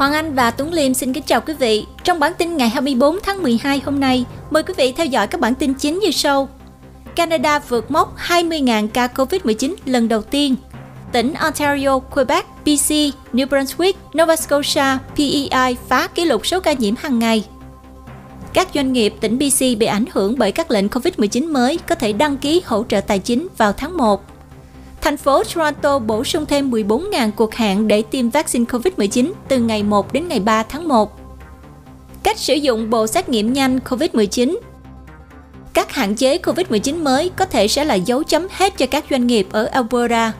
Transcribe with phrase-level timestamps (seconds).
[0.00, 1.86] Hoàng Anh và Tuấn Liêm xin kính chào quý vị.
[2.04, 5.40] Trong bản tin ngày 24 tháng 12 hôm nay, mời quý vị theo dõi các
[5.40, 6.48] bản tin chính như sau.
[7.16, 10.56] Canada vượt mốc 20.000 ca COVID-19 lần đầu tiên.
[11.12, 12.90] Tỉnh Ontario, Quebec, BC,
[13.32, 17.44] New Brunswick, Nova Scotia, PEI phá kỷ lục số ca nhiễm hàng ngày.
[18.52, 22.12] Các doanh nghiệp tỉnh BC bị ảnh hưởng bởi các lệnh COVID-19 mới có thể
[22.12, 24.24] đăng ký hỗ trợ tài chính vào tháng 1.
[25.00, 29.82] Thành phố Toronto bổ sung thêm 14.000 cuộc hẹn để tiêm vaccine COVID-19 từ ngày
[29.82, 31.20] 1 đến ngày 3 tháng 1.
[32.22, 34.58] Cách sử dụng bộ xét nghiệm nhanh COVID-19
[35.72, 39.26] Các hạn chế COVID-19 mới có thể sẽ là dấu chấm hết cho các doanh
[39.26, 40.32] nghiệp ở Alberta.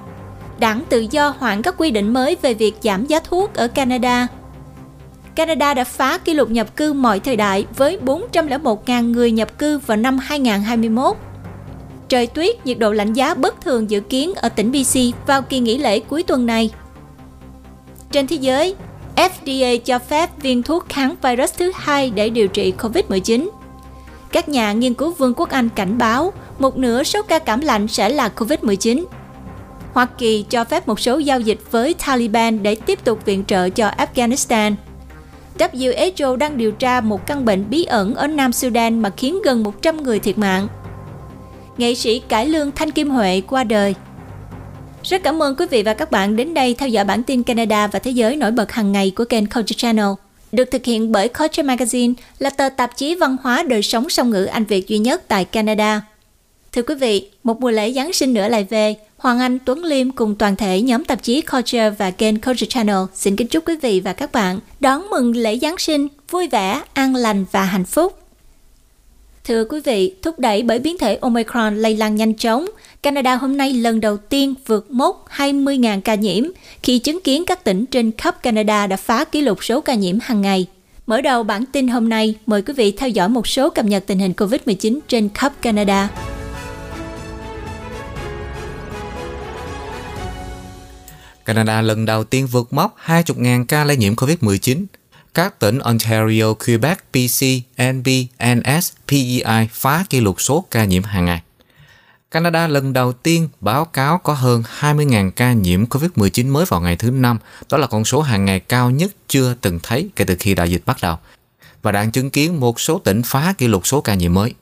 [0.59, 4.29] Đảng Tự do hoãn các quy định mới về việc giảm giá thuốc ở Canada.
[5.35, 9.79] Canada đã phá kỷ lục nhập cư mọi thời đại với 401.000 người nhập cư
[9.79, 11.17] vào năm 2021
[12.11, 15.59] trời tuyết, nhiệt độ lạnh giá bất thường dự kiến ở tỉnh BC vào kỳ
[15.59, 16.71] nghỉ lễ cuối tuần này.
[18.13, 18.75] Trên thế giới,
[19.17, 23.49] FDA cho phép viên thuốc kháng virus thứ hai để điều trị COVID-19.
[24.33, 27.89] Các nhà nghiên cứu Vương quốc Anh cảnh báo một nửa số ca cảm lạnh
[27.89, 29.05] sẽ là COVID-19.
[29.93, 33.69] Hoa Kỳ cho phép một số giao dịch với Taliban để tiếp tục viện trợ
[33.69, 34.75] cho Afghanistan.
[35.59, 39.63] WHO đang điều tra một căn bệnh bí ẩn ở Nam Sudan mà khiến gần
[39.63, 40.69] 100 người thiệt mạng
[41.81, 43.95] nghệ sĩ cải lương Thanh Kim Huệ qua đời.
[45.03, 47.87] Rất cảm ơn quý vị và các bạn đến đây theo dõi bản tin Canada
[47.87, 50.09] và thế giới nổi bật hàng ngày của kênh Culture Channel.
[50.53, 54.31] Được thực hiện bởi Culture Magazine là tờ tạp chí văn hóa đời sống song
[54.31, 56.03] ngữ Anh Việt duy nhất tại Canada.
[56.73, 58.95] Thưa quý vị, một mùa lễ Giáng sinh nữa lại về.
[59.17, 62.99] Hoàng Anh, Tuấn Liêm cùng toàn thể nhóm tạp chí Culture và kênh Culture Channel
[63.15, 66.83] xin kính chúc quý vị và các bạn đón mừng lễ Giáng sinh vui vẻ,
[66.95, 68.19] an lành và hạnh phúc.
[69.45, 72.67] Thưa quý vị, thúc đẩy bởi biến thể Omicron lây lan nhanh chóng,
[73.03, 76.45] Canada hôm nay lần đầu tiên vượt mốc 20.000 ca nhiễm
[76.83, 80.19] khi chứng kiến các tỉnh trên khắp Canada đã phá kỷ lục số ca nhiễm
[80.23, 80.67] hàng ngày.
[81.07, 84.05] Mở đầu bản tin hôm nay, mời quý vị theo dõi một số cập nhật
[84.07, 86.09] tình hình COVID-19 trên khắp Canada.
[91.45, 94.85] Canada lần đầu tiên vượt mốc 20.000 ca lây nhiễm COVID-19
[95.35, 97.47] các tỉnh Ontario, Quebec, BC,
[97.93, 98.09] NB,
[98.39, 101.43] NS, PEI phá kỷ lục số ca nhiễm hàng ngày.
[102.31, 106.97] Canada lần đầu tiên báo cáo có hơn 20.000 ca nhiễm COVID-19 mới vào ngày
[106.97, 107.39] thứ năm.
[107.71, 110.71] Đó là con số hàng ngày cao nhất chưa từng thấy kể từ khi đại
[110.71, 111.17] dịch bắt đầu.
[111.83, 114.55] Và đang chứng kiến một số tỉnh phá kỷ lục số ca nhiễm mới.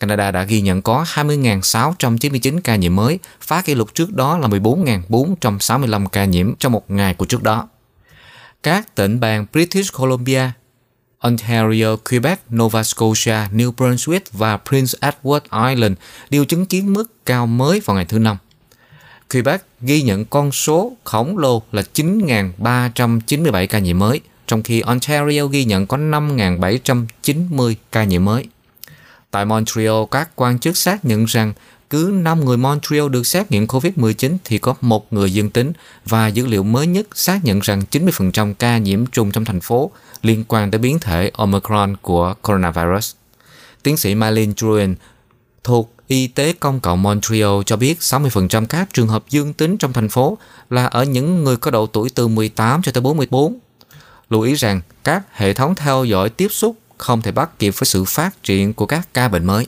[0.00, 4.48] Canada đã ghi nhận có 20.699 ca nhiễm mới, phá kỷ lục trước đó là
[4.48, 7.68] 14.465 ca nhiễm trong một ngày của trước đó
[8.62, 10.50] các tỉnh bang British Columbia,
[11.18, 15.96] Ontario, Quebec, Nova Scotia, New Brunswick và Prince Edward Island
[16.30, 18.36] đều chứng kiến mức cao mới vào ngày thứ Năm.
[19.32, 25.46] Quebec ghi nhận con số khổng lồ là 9.397 ca nhiễm mới, trong khi Ontario
[25.46, 28.46] ghi nhận có 5.790 ca nhiễm mới.
[29.30, 31.52] Tại Montreal, các quan chức xác nhận rằng
[31.90, 35.72] cứ 5 người Montreal được xét nghiệm COVID-19 thì có một người dương tính
[36.04, 39.90] và dữ liệu mới nhất xác nhận rằng 90% ca nhiễm trùng trong thành phố
[40.22, 43.12] liên quan tới biến thể Omicron của coronavirus.
[43.82, 44.94] Tiến sĩ Marlene Druin
[45.64, 49.92] thuộc Y tế Công cộng Montreal cho biết 60% các trường hợp dương tính trong
[49.92, 50.38] thành phố
[50.70, 53.58] là ở những người có độ tuổi từ 18 cho tới 44.
[54.30, 57.86] Lưu ý rằng các hệ thống theo dõi tiếp xúc không thể bắt kịp với
[57.86, 59.66] sự phát triển của các ca bệnh mới.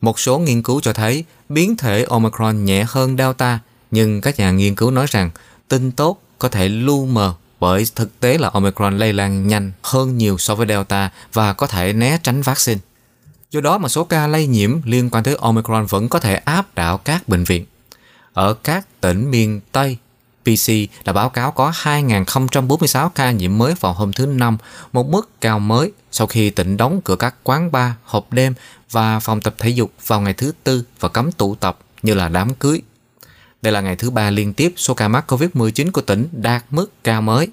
[0.00, 3.58] Một số nghiên cứu cho thấy biến thể Omicron nhẹ hơn Delta,
[3.90, 5.30] nhưng các nhà nghiên cứu nói rằng
[5.68, 10.18] tin tốt có thể lu mờ bởi thực tế là Omicron lây lan nhanh hơn
[10.18, 12.80] nhiều so với Delta và có thể né tránh vaccine.
[13.50, 16.74] Do đó mà số ca lây nhiễm liên quan tới Omicron vẫn có thể áp
[16.74, 17.64] đảo các bệnh viện.
[18.32, 19.96] Ở các tỉnh miền Tây,
[20.48, 20.72] PC
[21.04, 24.56] đã báo cáo có 2.046 ca nhiễm mới vào hôm thứ Năm,
[24.92, 28.54] một mức cao mới sau khi tỉnh đóng cửa các quán bar, hộp đêm
[28.90, 32.28] và phòng tập thể dục vào ngày thứ Tư và cấm tụ tập như là
[32.28, 32.82] đám cưới.
[33.62, 37.04] Đây là ngày thứ ba liên tiếp số ca mắc COVID-19 của tỉnh đạt mức
[37.04, 37.48] cao mới.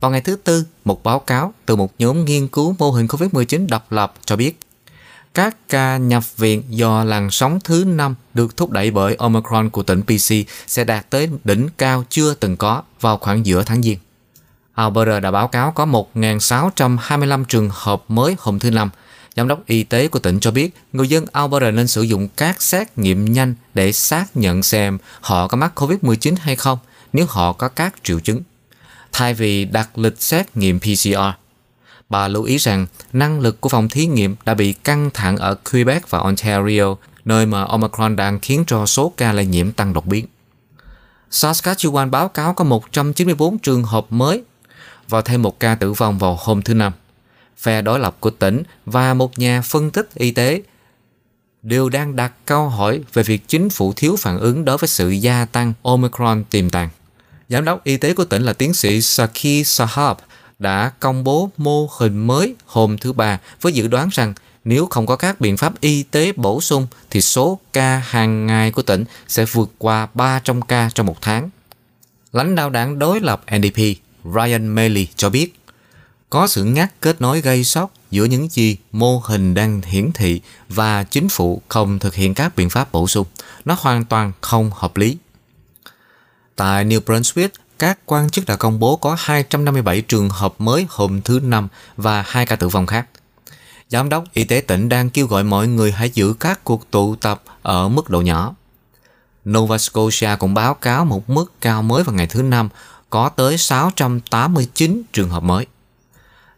[0.00, 3.68] Vào ngày thứ Tư, một báo cáo từ một nhóm nghiên cứu mô hình COVID-19
[3.68, 4.65] độc lập cho biết
[5.36, 9.82] các ca nhập viện do làn sóng thứ năm được thúc đẩy bởi Omicron của
[9.82, 13.98] tỉnh PC sẽ đạt tới đỉnh cao chưa từng có vào khoảng giữa tháng Giêng.
[14.74, 18.90] Alberta đã báo cáo có 1.625 trường hợp mới hôm thứ Năm.
[19.36, 22.62] Giám đốc y tế của tỉnh cho biết người dân Alberta nên sử dụng các
[22.62, 26.78] xét nghiệm nhanh để xác nhận xem họ có mắc COVID-19 hay không
[27.12, 28.42] nếu họ có các triệu chứng,
[29.12, 31.45] thay vì đặt lịch xét nghiệm PCR.
[32.08, 35.54] Bà lưu ý rằng năng lực của phòng thí nghiệm đã bị căng thẳng ở
[35.54, 40.06] Quebec và Ontario, nơi mà Omicron đang khiến cho số ca lây nhiễm tăng đột
[40.06, 40.26] biến.
[41.30, 44.42] Saskatchewan báo cáo có 194 trường hợp mới.
[45.08, 46.92] và thêm một ca tử vong vào hôm thứ Năm.
[47.58, 50.62] Phe đối lập của tỉnh và một nhà phân tích y tế
[51.62, 55.10] đều đang đặt câu hỏi về việc chính phủ thiếu phản ứng đối với sự
[55.10, 56.88] gia tăng Omicron tiềm tàng.
[57.48, 60.16] Giám đốc y tế của tỉnh là tiến sĩ Saki Sahab
[60.58, 65.06] đã công bố mô hình mới hôm thứ Ba với dự đoán rằng nếu không
[65.06, 69.04] có các biện pháp y tế bổ sung thì số ca hàng ngày của tỉnh
[69.28, 71.50] sẽ vượt qua 300 ca trong một tháng.
[72.32, 73.80] Lãnh đạo đảng đối lập NDP
[74.24, 75.54] Ryan Maley cho biết
[76.30, 80.40] có sự ngắt kết nối gây sốc giữa những gì mô hình đang hiển thị
[80.68, 83.26] và chính phủ không thực hiện các biện pháp bổ sung.
[83.64, 85.16] Nó hoàn toàn không hợp lý.
[86.56, 91.22] Tại New Brunswick, các quan chức đã công bố có 257 trường hợp mới hôm
[91.22, 93.06] thứ Năm và hai ca tử vong khác.
[93.88, 97.16] Giám đốc y tế tỉnh đang kêu gọi mọi người hãy giữ các cuộc tụ
[97.16, 98.54] tập ở mức độ nhỏ.
[99.48, 102.68] Nova Scotia cũng báo cáo một mức cao mới vào ngày thứ Năm,
[103.10, 105.66] có tới 689 trường hợp mới.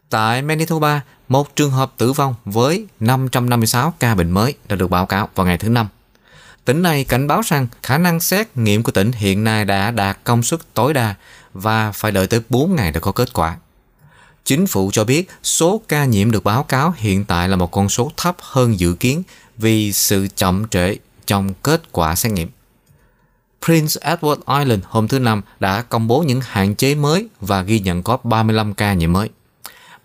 [0.09, 5.05] Tại Manitoba, một trường hợp tử vong với 556 ca bệnh mới đã được báo
[5.05, 5.87] cáo vào ngày thứ Năm.
[6.65, 10.17] Tỉnh này cảnh báo rằng khả năng xét nghiệm của tỉnh hiện nay đã đạt
[10.23, 11.15] công suất tối đa
[11.53, 13.57] và phải đợi tới 4 ngày để có kết quả.
[14.45, 17.89] Chính phủ cho biết số ca nhiễm được báo cáo hiện tại là một con
[17.89, 19.23] số thấp hơn dự kiến
[19.57, 20.95] vì sự chậm trễ
[21.25, 22.49] trong kết quả xét nghiệm.
[23.65, 27.79] Prince Edward Island hôm thứ Năm đã công bố những hạn chế mới và ghi
[27.79, 29.29] nhận có 35 ca nhiễm mới.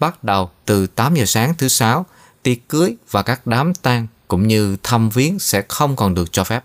[0.00, 2.06] Bắt đầu từ 8 giờ sáng thứ Sáu,
[2.42, 6.44] tiệc cưới và các đám tang cũng như thăm viếng sẽ không còn được cho
[6.44, 6.64] phép.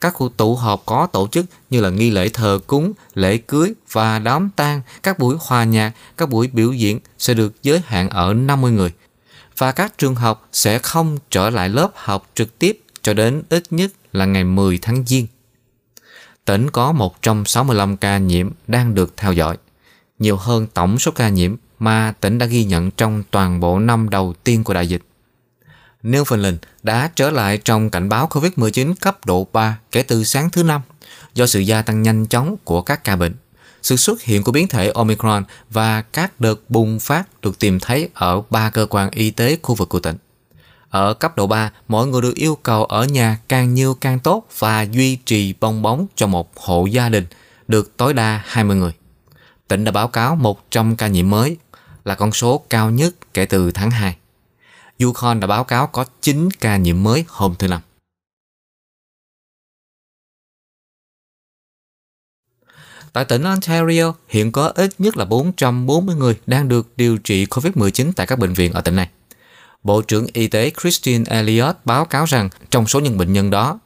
[0.00, 3.74] Các cuộc tụ họp có tổ chức như là nghi lễ thờ cúng, lễ cưới
[3.92, 8.08] và đám tang, các buổi hòa nhạc, các buổi biểu diễn sẽ được giới hạn
[8.10, 8.92] ở 50 người.
[9.58, 13.62] Và các trường học sẽ không trở lại lớp học trực tiếp cho đến ít
[13.70, 15.26] nhất là ngày 10 tháng Giêng.
[16.44, 19.56] Tỉnh có 165 ca nhiễm đang được theo dõi,
[20.18, 24.10] nhiều hơn tổng số ca nhiễm mà tỉnh đã ghi nhận trong toàn bộ năm
[24.10, 25.02] đầu tiên của đại dịch.
[26.04, 30.62] Newfoundland đã trở lại trong cảnh báo COVID-19 cấp độ 3 kể từ sáng thứ
[30.62, 30.80] Năm
[31.34, 33.34] do sự gia tăng nhanh chóng của các ca bệnh.
[33.82, 38.08] Sự xuất hiện của biến thể Omicron và các đợt bùng phát được tìm thấy
[38.14, 40.16] ở ba cơ quan y tế khu vực của tỉnh.
[40.88, 44.46] Ở cấp độ 3, mọi người được yêu cầu ở nhà càng nhiều càng tốt
[44.58, 47.26] và duy trì bong bóng cho một hộ gia đình
[47.68, 48.92] được tối đa 20 người.
[49.68, 51.56] Tỉnh đã báo cáo 100 ca nhiễm mới,
[52.04, 54.16] là con số cao nhất kể từ tháng 2.
[55.00, 57.80] Yukon đã báo cáo có 9 ca nhiễm mới hôm thứ Năm.
[63.12, 68.12] Tại tỉnh Ontario, hiện có ít nhất là 440 người đang được điều trị COVID-19
[68.16, 69.08] tại các bệnh viện ở tỉnh này.
[69.82, 73.78] Bộ trưởng Y tế Christine Elliott báo cáo rằng trong số những bệnh nhân đó,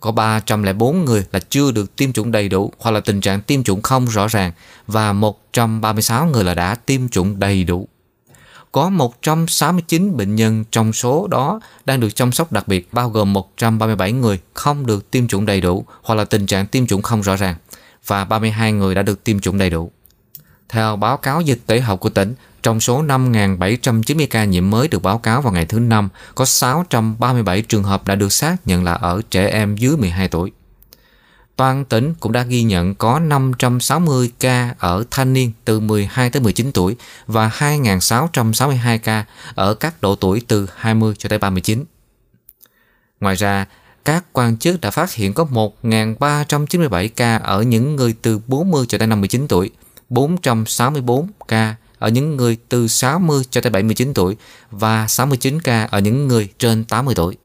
[0.00, 3.62] có 304 người là chưa được tiêm chủng đầy đủ hoặc là tình trạng tiêm
[3.62, 4.52] chủng không rõ ràng
[4.86, 7.88] và 136 người là đã tiêm chủng đầy đủ.
[8.76, 13.32] Có 169 bệnh nhân trong số đó đang được chăm sóc đặc biệt bao gồm
[13.32, 17.22] 137 người không được tiêm chủng đầy đủ hoặc là tình trạng tiêm chủng không
[17.22, 17.54] rõ ràng
[18.06, 19.90] và 32 người đã được tiêm chủng đầy đủ.
[20.68, 25.02] Theo báo cáo dịch tễ học của tỉnh, trong số 5.790 ca nhiễm mới được
[25.02, 28.92] báo cáo vào ngày thứ Năm, có 637 trường hợp đã được xác nhận là
[28.92, 30.52] ở trẻ em dưới 12 tuổi.
[31.56, 36.42] Toàn tỉnh cũng đã ghi nhận có 560 ca ở thanh niên từ 12 tới
[36.42, 36.96] 19 tuổi
[37.26, 41.84] và 2.662 ca ở các độ tuổi từ 20 cho tới 39.
[43.20, 43.66] Ngoài ra,
[44.04, 45.46] các quan chức đã phát hiện có
[45.82, 49.70] 1.397 ca ở những người từ 40 cho tới 59 tuổi,
[50.08, 54.36] 464 ca ở những người từ 60 cho tới 79 tuổi
[54.70, 57.36] và 69 ca ở những người trên 80 tuổi.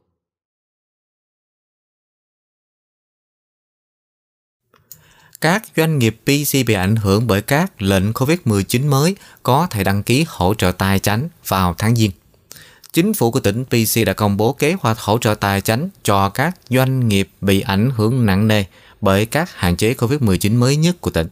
[5.42, 10.04] Các doanh nghiệp PC bị ảnh hưởng bởi các lệnh COVID-19 mới có thể đăng
[10.04, 12.12] ký hỗ trợ tài chính vào tháng Giêng.
[12.94, 16.30] Chính phủ của tỉnh PC đã công bố kế hoạch hỗ trợ tài chính cho
[16.30, 18.64] các doanh nghiệp bị ảnh hưởng nặng nề
[19.02, 21.28] bởi các hạn chế COVID-19 mới nhất của tỉnh.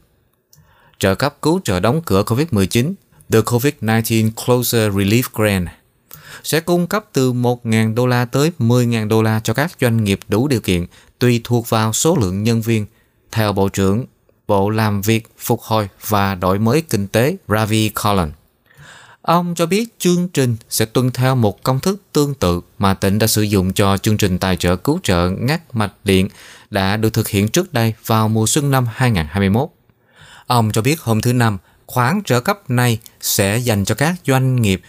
[1.00, 2.94] Trợ cấp cứu trợ đóng cửa COVID-19
[3.32, 5.68] The COVID-19 Closer Relief Grant
[6.44, 10.20] sẽ cung cấp từ 1.000 đô la tới 10.000 đô la cho các doanh nghiệp
[10.28, 10.86] đủ điều kiện
[11.20, 12.86] tùy thuộc vào số lượng nhân viên,
[13.32, 14.06] theo Bộ trưởng
[14.48, 18.34] Bộ Làm việc, Phục hồi và Đổi mới Kinh tế Ravi Collins,
[19.22, 23.20] Ông cho biết chương trình sẽ tuân theo một công thức tương tự mà tỉnh
[23.20, 26.28] đã sử dụng cho chương trình tài trợ cứu trợ ngắt mạch điện
[26.70, 29.70] đã được thực hiện trước đây vào mùa xuân năm 2021.
[30.48, 31.58] Ông cho biết hôm thứ Năm,
[31.88, 34.82] khoản trợ cấp này sẽ dành cho các doanh nghiệp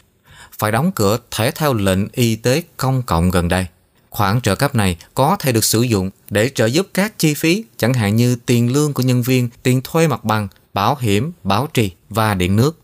[0.59, 3.67] phải đóng cửa thể theo lệnh y tế công cộng gần đây.
[4.11, 7.65] Khoản trợ cấp này có thể được sử dụng để trợ giúp các chi phí
[7.77, 11.69] chẳng hạn như tiền lương của nhân viên, tiền thuê mặt bằng, bảo hiểm, bảo
[11.75, 12.79] trì và điện nước.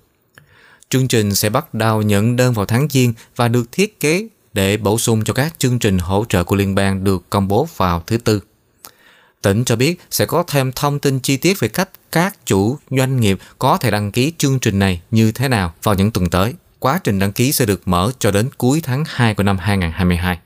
[0.90, 4.76] Chương trình sẽ bắt đầu nhận đơn vào tháng Giêng và được thiết kế để
[4.76, 8.02] bổ sung cho các chương trình hỗ trợ của liên bang được công bố vào
[8.06, 8.40] thứ Tư.
[9.42, 13.20] Tỉnh cho biết sẽ có thêm thông tin chi tiết về cách các chủ doanh
[13.20, 16.54] nghiệp có thể đăng ký chương trình này như thế nào vào những tuần tới.
[16.78, 20.38] Quá trình đăng ký sẽ được mở cho đến cuối tháng 2 của năm 2022.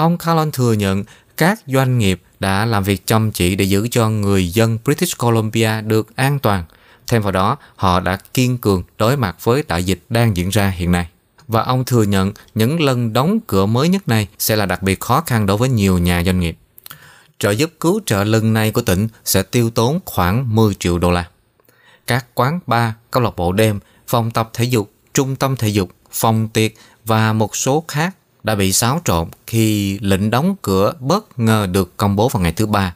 [0.00, 1.04] Ông Callon thừa nhận
[1.36, 5.80] các doanh nghiệp đã làm việc chăm chỉ để giữ cho người dân British Columbia
[5.80, 6.64] được an toàn.
[7.06, 10.68] Thêm vào đó, họ đã kiên cường đối mặt với đại dịch đang diễn ra
[10.68, 11.08] hiện nay.
[11.48, 15.00] Và ông thừa nhận những lần đóng cửa mới nhất này sẽ là đặc biệt
[15.00, 16.58] khó khăn đối với nhiều nhà doanh nghiệp.
[17.38, 21.10] Trợ giúp cứu trợ lần này của tỉnh sẽ tiêu tốn khoảng 10 triệu đô
[21.10, 21.28] la.
[22.06, 25.90] Các quán bar, câu lạc bộ đêm, phòng tập thể dục, trung tâm thể dục,
[26.10, 26.72] phòng tiệc
[27.04, 31.96] và một số khác đã bị xáo trộn khi lệnh đóng cửa bất ngờ được
[31.96, 32.94] công bố vào ngày thứ ba.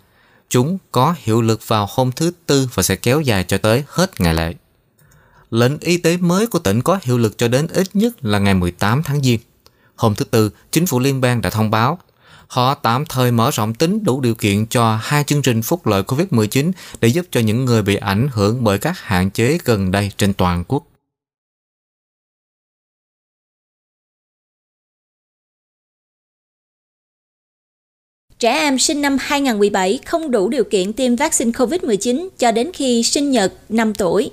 [0.48, 4.20] Chúng có hiệu lực vào hôm thứ tư và sẽ kéo dài cho tới hết
[4.20, 4.54] ngày lễ.
[5.50, 8.54] Lệnh y tế mới của tỉnh có hiệu lực cho đến ít nhất là ngày
[8.54, 9.40] 18 tháng Giêng.
[9.96, 11.98] Hôm thứ Tư, chính phủ liên bang đã thông báo
[12.54, 16.02] họ tạm thời mở rộng tính đủ điều kiện cho hai chương trình phúc lợi
[16.02, 20.10] COVID-19 để giúp cho những người bị ảnh hưởng bởi các hạn chế gần đây
[20.16, 20.84] trên toàn quốc.
[28.38, 33.02] Trẻ em sinh năm 2017 không đủ điều kiện tiêm vaccine COVID-19 cho đến khi
[33.02, 34.30] sinh nhật 5 tuổi.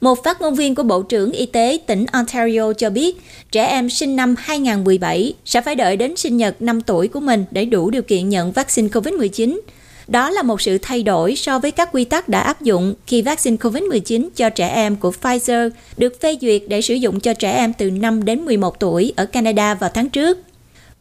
[0.00, 3.16] Một phát ngôn viên của Bộ trưởng Y tế tỉnh Ontario cho biết,
[3.52, 7.44] trẻ em sinh năm 2017 sẽ phải đợi đến sinh nhật 5 tuổi của mình
[7.50, 9.60] để đủ điều kiện nhận vaccine COVID-19.
[10.08, 13.22] Đó là một sự thay đổi so với các quy tắc đã áp dụng khi
[13.22, 17.52] vaccine COVID-19 cho trẻ em của Pfizer được phê duyệt để sử dụng cho trẻ
[17.52, 20.38] em từ 5 đến 11 tuổi ở Canada vào tháng trước.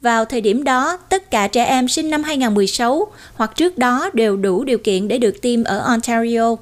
[0.03, 4.37] Vào thời điểm đó, tất cả trẻ em sinh năm 2016 hoặc trước đó đều
[4.37, 6.55] đủ điều kiện để được tiêm ở Ontario.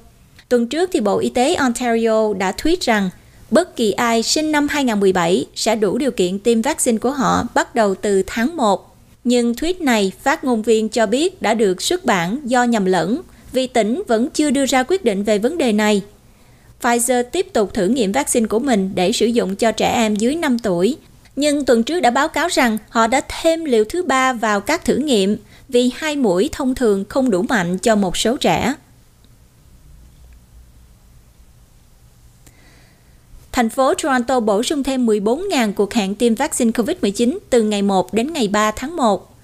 [0.50, 3.10] Tuần trước thì Bộ Y tế Ontario đã tweet rằng
[3.51, 7.75] bất kỳ ai sinh năm 2017 sẽ đủ điều kiện tiêm vaccine của họ bắt
[7.75, 8.95] đầu từ tháng 1.
[9.24, 13.21] Nhưng tweet này phát ngôn viên cho biết đã được xuất bản do nhầm lẫn
[13.51, 16.01] vì tỉnh vẫn chưa đưa ra quyết định về vấn đề này.
[16.81, 20.36] Pfizer tiếp tục thử nghiệm vaccine của mình để sử dụng cho trẻ em dưới
[20.36, 20.98] 5 tuổi,
[21.35, 24.85] nhưng tuần trước đã báo cáo rằng họ đã thêm liều thứ ba vào các
[24.85, 25.38] thử nghiệm
[25.69, 28.73] vì hai mũi thông thường không đủ mạnh cho một số trẻ.
[33.51, 38.13] thành phố Toronto bổ sung thêm 14.000 cuộc hẹn tiêm vaccine COVID-19 từ ngày 1
[38.13, 39.35] đến ngày 3 tháng 1.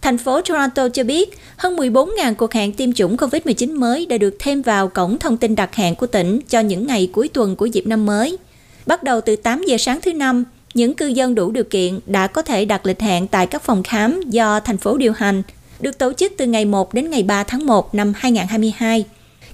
[0.00, 4.36] Thành phố Toronto cho biết hơn 14.000 cuộc hẹn tiêm chủng COVID-19 mới đã được
[4.38, 7.66] thêm vào cổng thông tin đặt hẹn của tỉnh cho những ngày cuối tuần của
[7.66, 8.38] dịp năm mới.
[8.86, 12.26] Bắt đầu từ 8 giờ sáng thứ năm, những cư dân đủ điều kiện đã
[12.26, 15.42] có thể đặt lịch hẹn tại các phòng khám do thành phố điều hành,
[15.80, 19.04] được tổ chức từ ngày 1 đến ngày 3 tháng 1 năm 2022.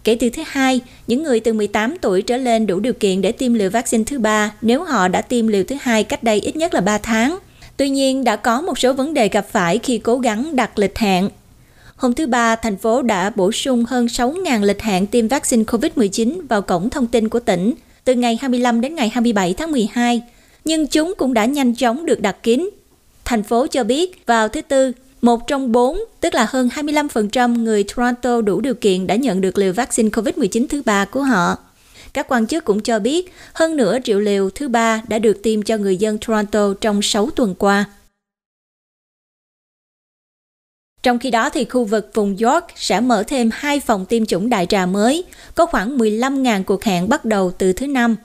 [0.04, 3.32] Kể từ thứ hai, những người từ 18 tuổi trở lên đủ điều kiện để
[3.32, 6.56] tiêm liều vaccine thứ ba nếu họ đã tiêm liều thứ hai cách đây ít
[6.56, 7.38] nhất là 3 tháng.
[7.76, 10.98] Tuy nhiên, đã có một số vấn đề gặp phải khi cố gắng đặt lịch
[10.98, 11.28] hẹn.
[11.96, 16.46] Hôm thứ Ba, thành phố đã bổ sung hơn 6.000 lịch hẹn tiêm vaccine COVID-19
[16.48, 20.22] vào cổng thông tin của tỉnh từ ngày 25 đến ngày 27 tháng 12,
[20.66, 22.70] nhưng chúng cũng đã nhanh chóng được đặt kín.
[23.24, 24.92] Thành phố cho biết vào thứ Tư,
[25.22, 29.58] một trong bốn, tức là hơn 25% người Toronto đủ điều kiện đã nhận được
[29.58, 31.56] liều vaccine COVID-19 thứ ba của họ.
[32.12, 35.62] Các quan chức cũng cho biết hơn nửa triệu liều thứ ba đã được tiêm
[35.62, 37.84] cho người dân Toronto trong 6 tuần qua.
[41.02, 44.48] Trong khi đó thì khu vực vùng York sẽ mở thêm hai phòng tiêm chủng
[44.48, 48.16] đại trà mới, có khoảng 15.000 cuộc hẹn bắt đầu từ thứ năm.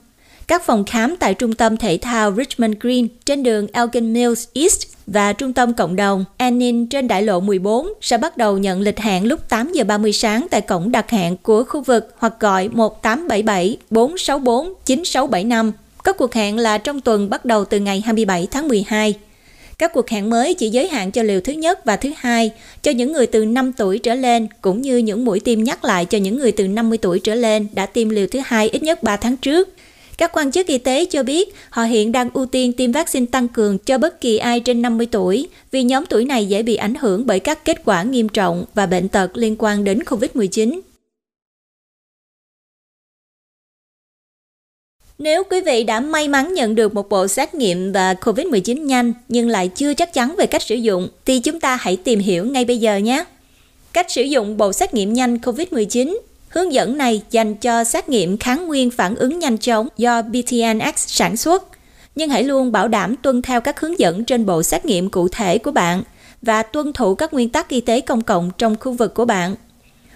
[0.47, 4.87] Các phòng khám tại trung tâm thể thao Richmond Green trên đường Elgin Mills East
[5.07, 8.99] và trung tâm cộng đồng Annin trên đại lộ 14 sẽ bắt đầu nhận lịch
[8.99, 12.69] hẹn lúc 8 giờ 30 sáng tại cổng đặt hẹn của khu vực hoặc gọi
[12.69, 15.71] 1877 464 9675.
[16.03, 19.13] Các cuộc hẹn là trong tuần bắt đầu từ ngày 27 tháng 12.
[19.77, 22.91] Các cuộc hẹn mới chỉ giới hạn cho liều thứ nhất và thứ hai cho
[22.91, 26.17] những người từ 5 tuổi trở lên, cũng như những mũi tiêm nhắc lại cho
[26.17, 29.15] những người từ 50 tuổi trở lên đã tiêm liều thứ hai ít nhất 3
[29.15, 29.69] tháng trước.
[30.21, 33.47] Các quan chức y tế cho biết họ hiện đang ưu tiên tiêm vaccine tăng
[33.47, 36.95] cường cho bất kỳ ai trên 50 tuổi vì nhóm tuổi này dễ bị ảnh
[36.95, 40.79] hưởng bởi các kết quả nghiêm trọng và bệnh tật liên quan đến COVID-19.
[45.19, 49.13] Nếu quý vị đã may mắn nhận được một bộ xét nghiệm và COVID-19 nhanh
[49.27, 52.45] nhưng lại chưa chắc chắn về cách sử dụng, thì chúng ta hãy tìm hiểu
[52.45, 53.23] ngay bây giờ nhé.
[53.93, 56.17] Cách sử dụng bộ xét nghiệm nhanh COVID-19
[56.51, 60.95] Hướng dẫn này dành cho xét nghiệm kháng nguyên phản ứng nhanh chóng do BTNX
[60.95, 61.63] sản xuất,
[62.15, 65.27] nhưng hãy luôn bảo đảm tuân theo các hướng dẫn trên bộ xét nghiệm cụ
[65.27, 66.03] thể của bạn
[66.41, 69.55] và tuân thủ các nguyên tắc y tế công cộng trong khu vực của bạn.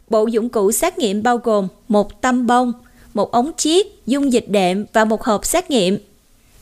[0.10, 2.74] Bộ dụng cụ xét nghiệm bao gồm một tăm bông,
[3.14, 5.98] một ống chiết, dung dịch đệm và một hộp xét nghiệm.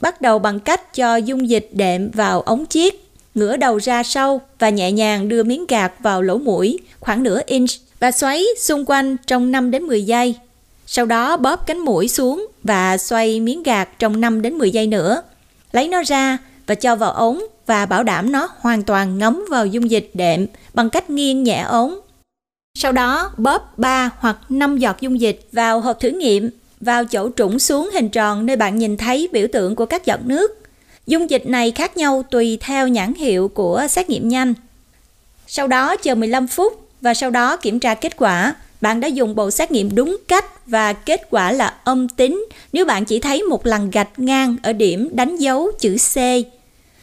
[0.01, 2.95] Bắt đầu bằng cách cho dung dịch đệm vào ống chiết,
[3.35, 7.39] ngửa đầu ra sau và nhẹ nhàng đưa miếng gạt vào lỗ mũi khoảng nửa
[7.45, 7.69] inch
[8.03, 10.35] và xoáy xung quanh trong 5 đến 10 giây.
[10.85, 14.87] Sau đó bóp cánh mũi xuống và xoay miếng gạt trong 5 đến 10 giây
[14.87, 15.21] nữa.
[15.71, 19.65] Lấy nó ra và cho vào ống và bảo đảm nó hoàn toàn ngấm vào
[19.65, 21.99] dung dịch đệm bằng cách nghiêng nhẹ ống.
[22.77, 26.49] Sau đó bóp 3 hoặc 5 giọt dung dịch vào hộp thử nghiệm,
[26.81, 30.19] vào chỗ trũng xuống hình tròn nơi bạn nhìn thấy biểu tượng của các giọt
[30.25, 30.59] nước.
[31.07, 34.53] Dung dịch này khác nhau tùy theo nhãn hiệu của xét nghiệm nhanh.
[35.47, 38.55] Sau đó chờ 15 phút và sau đó kiểm tra kết quả.
[38.81, 42.85] Bạn đã dùng bộ xét nghiệm đúng cách và kết quả là âm tính nếu
[42.85, 46.17] bạn chỉ thấy một lần gạch ngang ở điểm đánh dấu chữ C.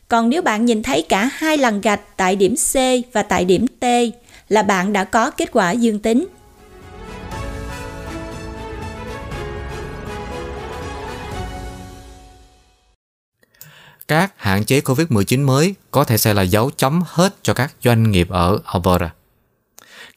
[0.09, 2.75] Còn nếu bạn nhìn thấy cả hai lần gạch tại điểm C
[3.13, 3.85] và tại điểm T
[4.49, 6.27] là bạn đã có kết quả dương tính.
[14.09, 18.11] Các hạn chế COVID-19 mới có thể sẽ là dấu chấm hết cho các doanh
[18.11, 19.20] nghiệp ở Alberta.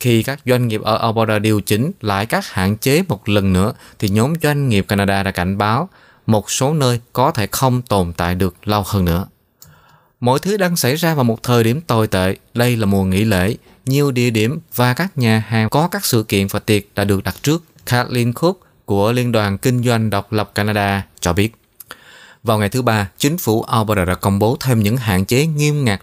[0.03, 3.73] Khi các doanh nghiệp ở Alberta điều chỉnh lại các hạn chế một lần nữa,
[3.99, 5.89] thì nhóm doanh nghiệp Canada đã cảnh báo
[6.27, 9.25] một số nơi có thể không tồn tại được lâu hơn nữa.
[10.19, 12.35] Mọi thứ đang xảy ra vào một thời điểm tồi tệ.
[12.53, 13.55] Đây là mùa nghỉ lễ.
[13.85, 17.23] Nhiều địa điểm và các nhà hàng có các sự kiện và tiệc đã được
[17.23, 17.63] đặt trước.
[17.85, 21.55] Kathleen Cook của Liên đoàn Kinh doanh Độc lập Canada cho biết.
[22.43, 25.85] Vào ngày thứ ba, chính phủ Alberta đã công bố thêm những hạn chế nghiêm
[25.85, 26.01] ngặt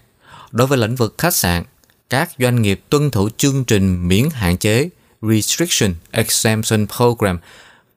[0.51, 1.63] đối với lĩnh vực khách sạn.
[2.11, 4.89] Các doanh nghiệp tuân thủ chương trình miễn hạn chế
[5.21, 7.39] Restriction Exemption Program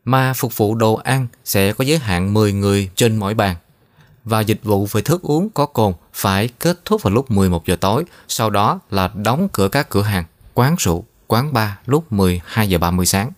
[0.05, 3.57] mà phục vụ đồ ăn sẽ có giới hạn 10 người trên mỗi bàn
[4.25, 7.77] và dịch vụ về thức uống có cồn phải kết thúc vào lúc 11 giờ
[7.77, 12.69] tối, sau đó là đóng cửa các cửa hàng, quán rượu, quán bar lúc 12
[12.69, 13.31] giờ 30 sáng.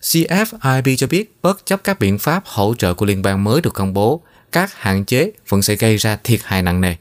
[0.00, 3.74] CFIB cho biết bất chấp các biện pháp hỗ trợ của liên bang mới được
[3.74, 6.94] công bố, các hạn chế vẫn sẽ gây ra thiệt hại nặng nề.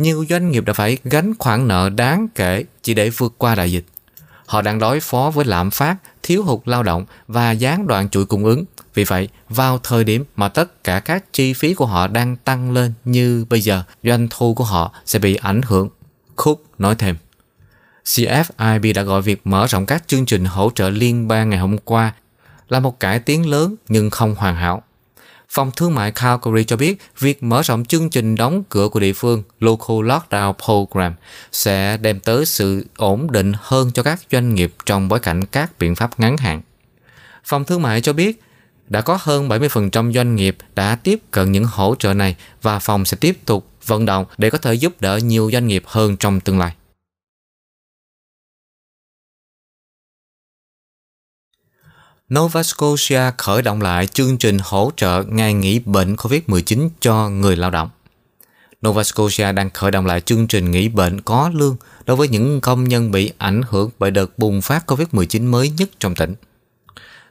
[0.00, 3.72] Nhiều doanh nghiệp đã phải gánh khoản nợ đáng kể chỉ để vượt qua đại
[3.72, 3.84] dịch.
[4.46, 8.26] Họ đang đối phó với lạm phát, thiếu hụt lao động và gián đoạn chuỗi
[8.26, 8.64] cung ứng.
[8.94, 12.72] Vì vậy, vào thời điểm mà tất cả các chi phí của họ đang tăng
[12.72, 15.88] lên như bây giờ, doanh thu của họ sẽ bị ảnh hưởng.
[16.36, 17.16] Cook nói thêm.
[18.04, 21.78] CFIB đã gọi việc mở rộng các chương trình hỗ trợ liên bang ngày hôm
[21.78, 22.12] qua
[22.68, 24.82] là một cải tiến lớn nhưng không hoàn hảo.
[25.52, 29.12] Phòng thương mại Calgary cho biết, việc mở rộng chương trình đóng cửa của địa
[29.12, 31.14] phương, Local Lockdown Program,
[31.52, 35.78] sẽ đem tới sự ổn định hơn cho các doanh nghiệp trong bối cảnh các
[35.78, 36.60] biện pháp ngắn hạn.
[37.44, 38.40] Phòng thương mại cho biết,
[38.88, 43.04] đã có hơn 70% doanh nghiệp đã tiếp cận những hỗ trợ này và phòng
[43.04, 46.40] sẽ tiếp tục vận động để có thể giúp đỡ nhiều doanh nghiệp hơn trong
[46.40, 46.72] tương lai.
[52.34, 57.56] Nova Scotia khởi động lại chương trình hỗ trợ ngày nghỉ bệnh COVID-19 cho người
[57.56, 57.90] lao động.
[58.86, 62.60] Nova Scotia đang khởi động lại chương trình nghỉ bệnh có lương đối với những
[62.60, 66.34] công nhân bị ảnh hưởng bởi đợt bùng phát COVID-19 mới nhất trong tỉnh.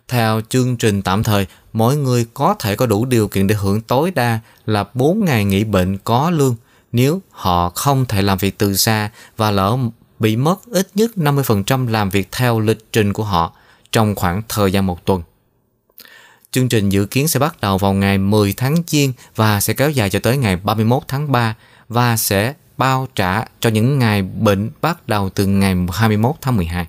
[0.08, 3.82] Theo chương trình tạm thời, mỗi người có thể có đủ điều kiện để hưởng
[3.82, 6.56] tối đa là 4 ngày nghỉ bệnh có lương
[6.92, 9.78] nếu họ không thể làm việc từ xa và lỡ
[10.20, 13.54] bị mất ít nhất 50% làm việc theo lịch trình của họ
[13.92, 15.24] trong khoảng thời gian một tuần.
[16.52, 19.90] Chương trình dự kiến sẽ bắt đầu vào ngày 10 tháng Giêng và sẽ kéo
[19.90, 21.56] dài cho tới ngày 31 tháng 3
[21.90, 26.88] và sẽ bao trả cho những ngày bệnh bắt đầu từ ngày 21 tháng 12.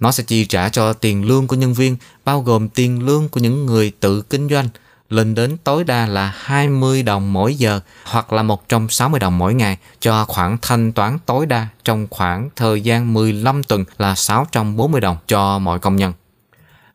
[0.00, 3.40] Nó sẽ chi trả cho tiền lương của nhân viên, bao gồm tiền lương của
[3.40, 4.68] những người tự kinh doanh,
[5.10, 9.76] lên đến tối đa là 20 đồng mỗi giờ hoặc là 160 đồng mỗi ngày
[10.00, 15.16] cho khoản thanh toán tối đa trong khoảng thời gian 15 tuần là 640 đồng
[15.26, 16.12] cho mọi công nhân.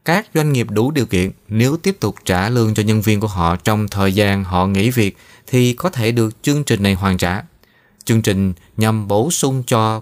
[0.06, 3.28] Các doanh nghiệp đủ điều kiện nếu tiếp tục trả lương cho nhân viên của
[3.28, 7.18] họ trong thời gian họ nghỉ việc thì có thể được chương trình này hoàn
[7.18, 7.42] trả.
[8.06, 10.02] Chương trình nhằm bổ sung cho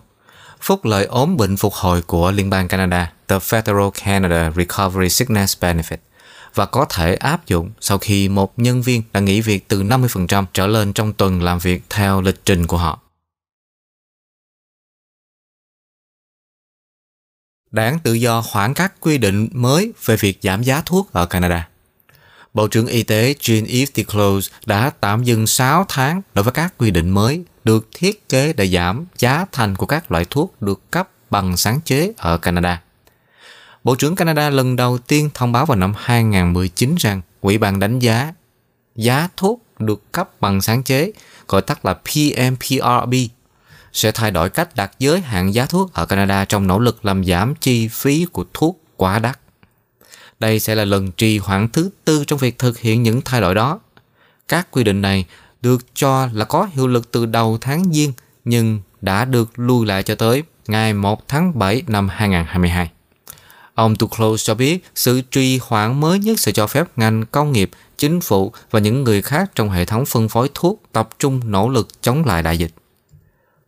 [0.61, 5.63] phúc lợi ốm bệnh phục hồi của Liên bang Canada, The Federal Canada Recovery Sickness
[5.63, 5.97] Benefit
[6.55, 10.45] và có thể áp dụng sau khi một nhân viên đã nghỉ việc từ 50%
[10.53, 12.99] trở lên trong tuần làm việc theo lịch trình của họ.
[17.71, 21.67] Đảng tự do khoảng các quy định mới về việc giảm giá thuốc ở Canada.
[22.53, 26.91] Bộ trưởng Y tế Jean-Yves Duclos đã tạm dừng 6 tháng đối với các quy
[26.91, 31.09] định mới được thiết kế để giảm giá thành của các loại thuốc được cấp
[31.29, 32.81] bằng sáng chế ở Canada.
[33.83, 37.99] Bộ trưởng Canada lần đầu tiên thông báo vào năm 2019 rằng Ủy ban đánh
[37.99, 38.33] giá
[38.95, 41.11] giá thuốc được cấp bằng sáng chế,
[41.47, 43.13] gọi tắt là PMPRB,
[43.93, 47.25] sẽ thay đổi cách đặt giới hạn giá thuốc ở Canada trong nỗ lực làm
[47.25, 49.39] giảm chi phí của thuốc quá đắt.
[50.39, 53.55] Đây sẽ là lần trì hoãn thứ tư trong việc thực hiện những thay đổi
[53.55, 53.79] đó.
[54.47, 55.25] Các quy định này
[55.61, 58.13] được cho là có hiệu lực từ đầu tháng Giêng
[58.45, 62.89] nhưng đã được lùi lại cho tới ngày 1 tháng 7 năm 2022.
[63.79, 67.71] Ông Duclos cho biết sự trì hoãn mới nhất sẽ cho phép ngành công nghiệp,
[67.97, 71.69] chính phủ và những người khác trong hệ thống phân phối thuốc tập trung nỗ
[71.69, 72.71] lực chống lại đại dịch.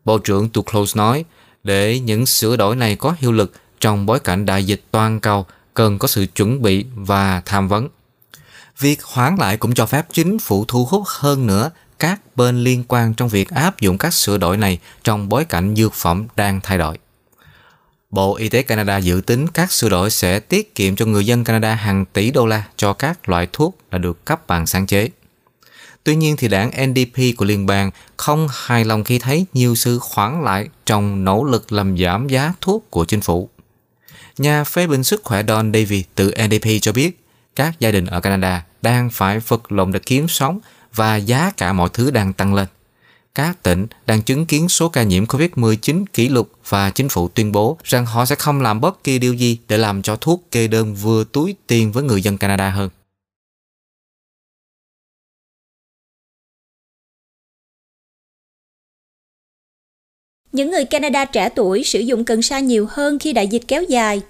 [0.06, 1.26] Bộ trưởng Duclos nói,
[1.63, 5.45] để những sửa đổi này có hiệu lực trong bối cảnh đại dịch toàn cầu
[5.74, 7.88] cần có sự chuẩn bị và tham vấn.
[8.80, 12.84] Việc hoãn lại cũng cho phép chính phủ thu hút hơn nữa các bên liên
[12.88, 16.60] quan trong việc áp dụng các sửa đổi này trong bối cảnh dược phẩm đang
[16.63, 16.97] thay đổi.
[18.12, 21.43] Bộ Y tế Canada dự tính các sửa đổi sẽ tiết kiệm cho người dân
[21.43, 25.10] Canada hàng tỷ đô la cho các loại thuốc đã được cấp bằng sáng chế.
[26.04, 30.00] Tuy nhiên thì đảng NDP của liên bang không hài lòng khi thấy nhiều sự
[30.00, 33.50] khoản lại trong nỗ lực làm giảm giá thuốc của chính phủ.
[34.38, 37.19] Nhà phê bình sức khỏe Don Davy từ NDP cho biết,
[37.56, 40.60] các gia đình ở Canada đang phải vật lộn để kiếm sống
[40.93, 42.67] và giá cả mọi thứ đang tăng lên.
[43.36, 47.52] Các tỉnh đang chứng kiến số ca nhiễm COVID-19 kỷ lục và chính phủ tuyên
[47.52, 50.67] bố rằng họ sẽ không làm bất kỳ điều gì để làm cho thuốc kê
[50.67, 52.89] đơn vừa túi tiền với người dân Canada hơn.
[60.52, 63.84] Những người Canada trẻ tuổi sử dụng cần sa nhiều hơn khi đại dịch kéo
[63.84, 64.22] dài.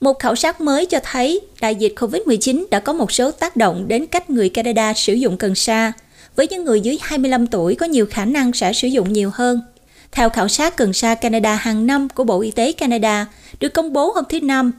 [0.00, 3.88] Một khảo sát mới cho thấy đại dịch COVID-19 đã có một số tác động
[3.88, 5.92] đến cách người Canada sử dụng cần sa,
[6.36, 9.60] với những người dưới 25 tuổi có nhiều khả năng sẽ sử dụng nhiều hơn.
[10.12, 13.26] Theo khảo sát cần sa Canada hàng năm của Bộ Y tế Canada
[13.60, 14.72] được công bố hôm thứ Năm,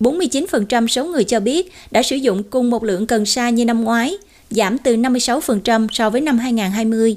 [0.00, 3.84] 49% số người cho biết đã sử dụng cùng một lượng cần sa như năm
[3.84, 4.16] ngoái,
[4.50, 7.16] giảm từ 56% so với năm 2020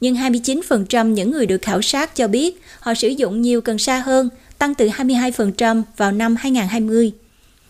[0.00, 4.00] nhưng 29% những người được khảo sát cho biết họ sử dụng nhiều cần sa
[4.00, 7.12] hơn, tăng từ 22% vào năm 2020.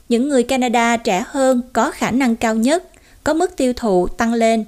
[0.09, 2.85] Những người Canada trẻ hơn có khả năng cao nhất,
[3.25, 4.65] có mức tiêu thụ tăng lên,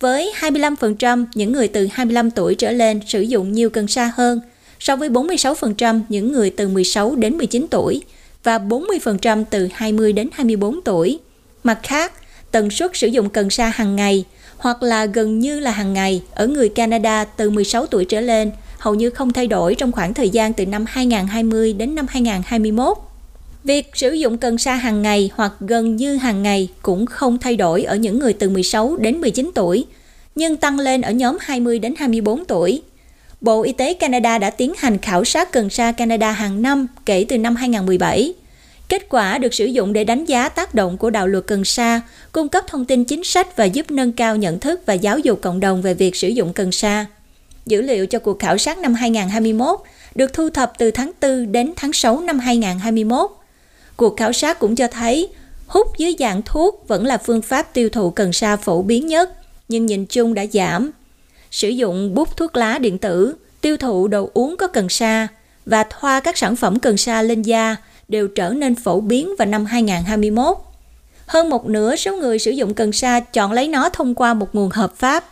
[0.00, 4.40] với 25% những người từ 25 tuổi trở lên sử dụng nhiều cần sa hơn,
[4.80, 8.02] so với 46% những người từ 16 đến 19 tuổi
[8.44, 11.18] và 40% từ 20 đến 24 tuổi.
[11.64, 12.12] Mặt khác,
[12.50, 14.24] tần suất sử dụng cần sa hàng ngày–
[14.58, 18.50] hoặc là gần như là hàng ngày ở người Canada từ 16 tuổi trở lên
[18.78, 22.98] hầu như không thay đổi trong khoảng thời gian từ năm 2020 đến năm 2021.
[23.64, 27.56] Việc sử dụng cần sa hàng ngày hoặc gần như hàng ngày cũng không thay
[27.56, 29.84] đổi ở những người từ 16 đến 19 tuổi,
[30.34, 32.82] nhưng tăng lên ở nhóm 20 đến 24 tuổi.
[33.40, 37.26] Bộ Y tế Canada đã tiến hành khảo sát cần sa Canada hàng năm kể
[37.28, 38.34] từ năm 2017.
[38.88, 42.00] Kết quả được sử dụng để đánh giá tác động của đạo luật cần sa,
[42.32, 45.40] cung cấp thông tin chính sách và giúp nâng cao nhận thức và giáo dục
[45.42, 47.06] cộng đồng về việc sử dụng cần sa.
[47.66, 49.80] Dữ liệu cho cuộc khảo sát năm 2021
[50.14, 53.30] được thu thập từ tháng 4 đến tháng 6 năm 2021.
[53.98, 55.28] Cuộc khảo sát cũng cho thấy
[55.66, 59.32] hút dưới dạng thuốc vẫn là phương pháp tiêu thụ cần sa phổ biến nhất,
[59.68, 60.90] nhưng nhìn chung đã giảm.
[61.50, 65.28] Sử dụng bút thuốc lá điện tử, tiêu thụ đồ uống có cần sa
[65.66, 67.76] và thoa các sản phẩm cần sa lên da
[68.08, 70.56] đều trở nên phổ biến vào năm 2021.
[71.26, 74.54] Hơn một nửa số người sử dụng cần sa chọn lấy nó thông qua một
[74.54, 75.24] nguồn hợp pháp.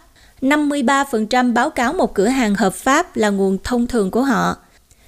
[0.43, 4.57] 53% báo cáo một cửa hàng hợp pháp là nguồn thông thường của họ,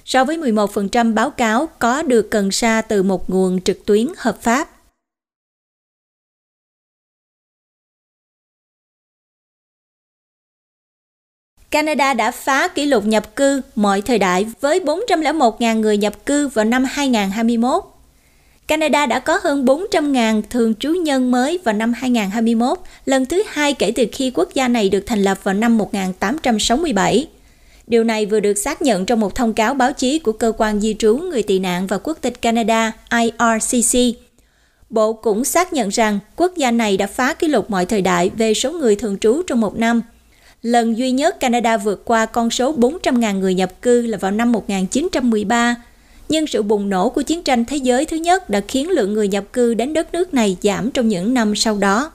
[0.09, 4.41] so với 11% báo cáo có được cần sa từ một nguồn trực tuyến hợp
[4.41, 4.69] pháp.
[11.71, 16.47] Canada đã phá kỷ lục nhập cư mọi thời đại với 401.000 người nhập cư
[16.47, 17.83] vào năm 2021.
[18.67, 23.73] Canada đã có hơn 400.000 thường trú nhân mới vào năm 2021, lần thứ hai
[23.73, 27.27] kể từ khi quốc gia này được thành lập vào năm 1867.
[27.89, 30.81] Điều này vừa được xác nhận trong một thông cáo báo chí của Cơ quan
[30.81, 34.19] Di trú Người tị nạn và Quốc tịch Canada IRCC.
[34.89, 38.31] Bộ cũng xác nhận rằng quốc gia này đã phá kỷ lục mọi thời đại
[38.37, 40.01] về số người thường trú trong một năm–
[40.61, 44.51] Lần duy nhất Canada vượt qua con số 400.000 người nhập cư là vào năm
[44.51, 45.75] 1913,
[46.29, 49.27] nhưng sự bùng nổ của chiến tranh thế giới thứ nhất đã khiến lượng người
[49.27, 52.11] nhập cư đến đất nước này giảm trong những năm sau đó.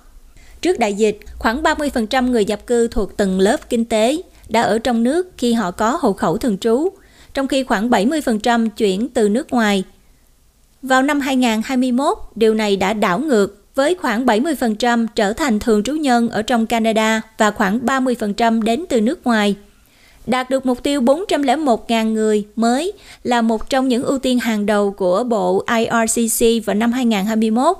[0.60, 4.16] Trước đại dịch, khoảng 30% người nhập cư thuộc tầng lớp kinh tế
[4.54, 6.88] đã ở trong nước khi họ có hộ khẩu thường trú,
[7.34, 9.84] trong khi khoảng 70% chuyển từ nước ngoài.
[10.82, 15.92] Vào năm 2021, điều này đã đảo ngược với khoảng 70% trở thành thường trú
[15.92, 19.56] nhân ở trong Canada và khoảng 30% đến từ nước ngoài.
[20.26, 24.90] Đạt được mục tiêu 401.000 người mới là một trong những ưu tiên hàng đầu
[24.90, 27.76] của Bộ IRCC vào năm 2021.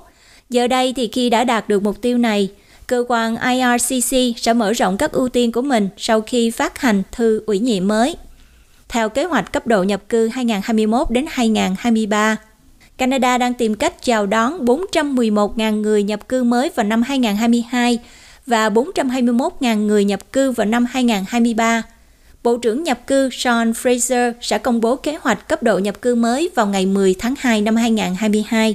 [0.51, 2.49] Giờ đây thì khi đã đạt được mục tiêu này,
[2.87, 7.03] cơ quan IRCC sẽ mở rộng các ưu tiên của mình sau khi phát hành
[7.13, 8.17] thư ủy nhiệm mới.
[8.89, 12.37] Theo kế hoạch cấp độ nhập cư 2021 đến 2023,
[12.99, 17.99] Canada đang tìm cách chào đón 411.000 người nhập cư mới vào năm 2022
[18.47, 21.83] và 421.000 người nhập cư vào năm 2023.
[22.43, 26.15] Bộ trưởng nhập cư Sean Fraser sẽ công bố kế hoạch cấp độ nhập cư
[26.15, 28.75] mới vào ngày 10 tháng 2 năm 2022.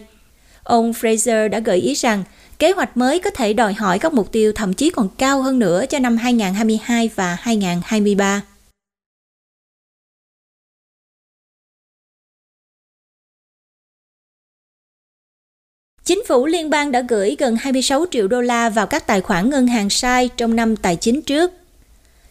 [0.64, 2.24] Ông Fraser đã gợi ý rằng
[2.60, 5.60] kế hoạch mới có thể đòi hỏi các mục tiêu thậm chí còn cao hơn
[5.60, 8.42] nữa cho năm 2022 và 2023.
[16.04, 19.50] Chính phủ liên bang đã gửi gần 26 triệu đô la vào các tài khoản
[19.50, 21.52] ngân hàng sai trong năm tài chính trước.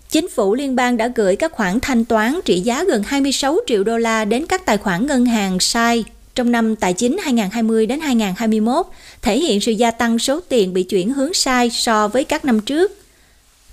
[0.09, 3.85] Chính phủ liên bang đã gửi các khoản thanh toán trị giá gần 26 triệu
[3.85, 6.05] đô la đến các tài khoản ngân hàng sai
[6.39, 8.87] trong năm tài chính 2020 đến 2021,
[9.23, 12.61] thể hiện sự gia tăng số tiền bị chuyển hướng sai so với các năm
[12.61, 12.93] trước.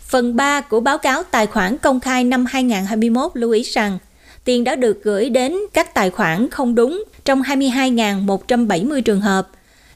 [0.07, 3.97] Phần 3 của báo cáo tài khoản công khai năm 2021 lưu ý rằng
[4.43, 9.49] tiền đã được gửi đến các tài khoản không đúng trong 22.170 trường hợp,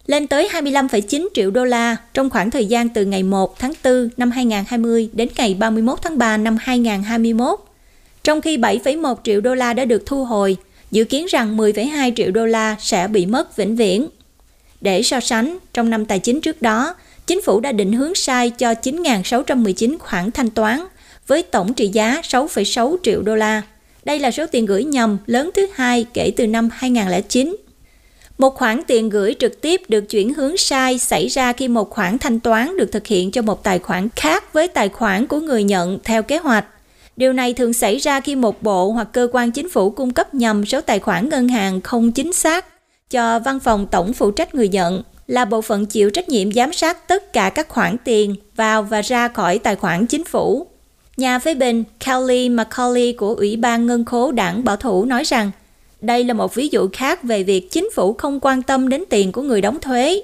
[0.06, 4.10] lên tới 25,9 triệu đô la trong khoảng thời gian từ ngày 1 tháng 4
[4.18, 7.60] năm 2020 đến ngày 31 tháng 3 năm 2021,
[8.24, 10.58] trong khi 7,1 triệu đô la đã được thu hồi,
[10.92, 14.10] dự kiến rằng 10,2 triệu đô la sẽ bị mất vĩnh viễn.
[14.82, 16.96] Để so sánh, trong năm tài chính trước đó,
[17.28, 20.80] chính phủ đã định hướng sai cho 9.619 khoản thanh toán
[21.28, 23.62] với tổng trị giá 6,6 triệu đô la.
[24.04, 27.56] Đây là số tiền gửi nhầm lớn thứ hai kể từ năm 2009.
[28.38, 32.18] Một khoản tiền gửi trực tiếp được chuyển hướng sai xảy ra khi một khoản
[32.18, 35.64] thanh toán được thực hiện cho một tài khoản khác với tài khoản của người
[35.64, 36.66] nhận theo kế hoạch.
[37.20, 40.34] Điều này thường xảy ra khi một bộ hoặc cơ quan chính phủ cung cấp
[40.34, 42.66] nhầm số tài khoản ngân hàng không chính xác
[43.10, 46.74] cho văn phòng tổng phụ trách người nhận, là bộ phận chịu trách nhiệm giám
[46.74, 50.68] sát tất cả các khoản tiền vào và ra khỏi tài khoản chính phủ.
[51.18, 55.52] Nhà phê bình Kelly McCauley của Ủy ban Ngân khố đảng Bảo thủ nói rằng,
[56.02, 59.32] đây là một ví dụ khác về việc chính phủ không quan tâm đến tiền
[59.32, 60.22] của người đóng thuế.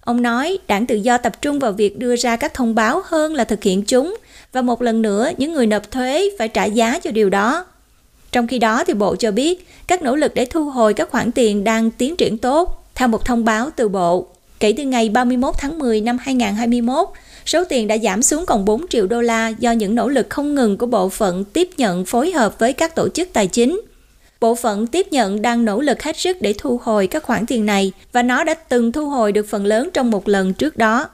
[0.00, 3.34] Ông nói, đảng tự do tập trung vào việc đưa ra các thông báo hơn
[3.34, 4.16] là thực hiện chúng
[4.52, 7.64] và một lần nữa những người nộp thuế phải trả giá cho điều đó.
[8.32, 11.32] Trong khi đó thì Bộ cho biết các nỗ lực để thu hồi các khoản
[11.32, 14.26] tiền đang tiến triển tốt theo một thông báo từ Bộ.
[14.60, 17.08] Kể từ ngày 31 tháng 10 năm 2021,
[17.46, 20.54] số tiền đã giảm xuống còn 4 triệu đô la do những nỗ lực không
[20.54, 23.80] ngừng của bộ phận tiếp nhận phối hợp với các tổ chức tài chính.
[24.40, 27.66] Bộ phận tiếp nhận đang nỗ lực hết sức để thu hồi các khoản tiền
[27.66, 31.08] này và nó đã từng thu hồi được phần lớn trong một lần trước đó.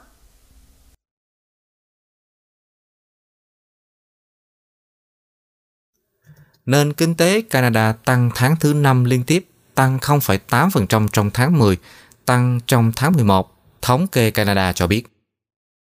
[6.66, 11.76] Nền kinh tế Canada tăng tháng thứ 5 liên tiếp, tăng 0,8% trong tháng 10,
[12.24, 15.06] tăng trong tháng 11, thống kê Canada cho biết.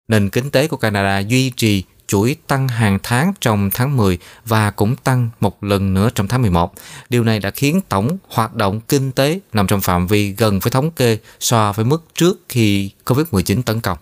[0.08, 4.72] Nền kinh tế của Canada duy trì chuỗi tăng hàng tháng trong tháng 10 và
[4.72, 6.74] cũng tăng một lần nữa trong tháng 11.
[7.10, 10.72] Điều này đã khiến tổng hoạt động kinh tế nằm trong phạm vi gần với
[10.72, 13.98] thống kê so với mức trước khi COVID-19 tấn công.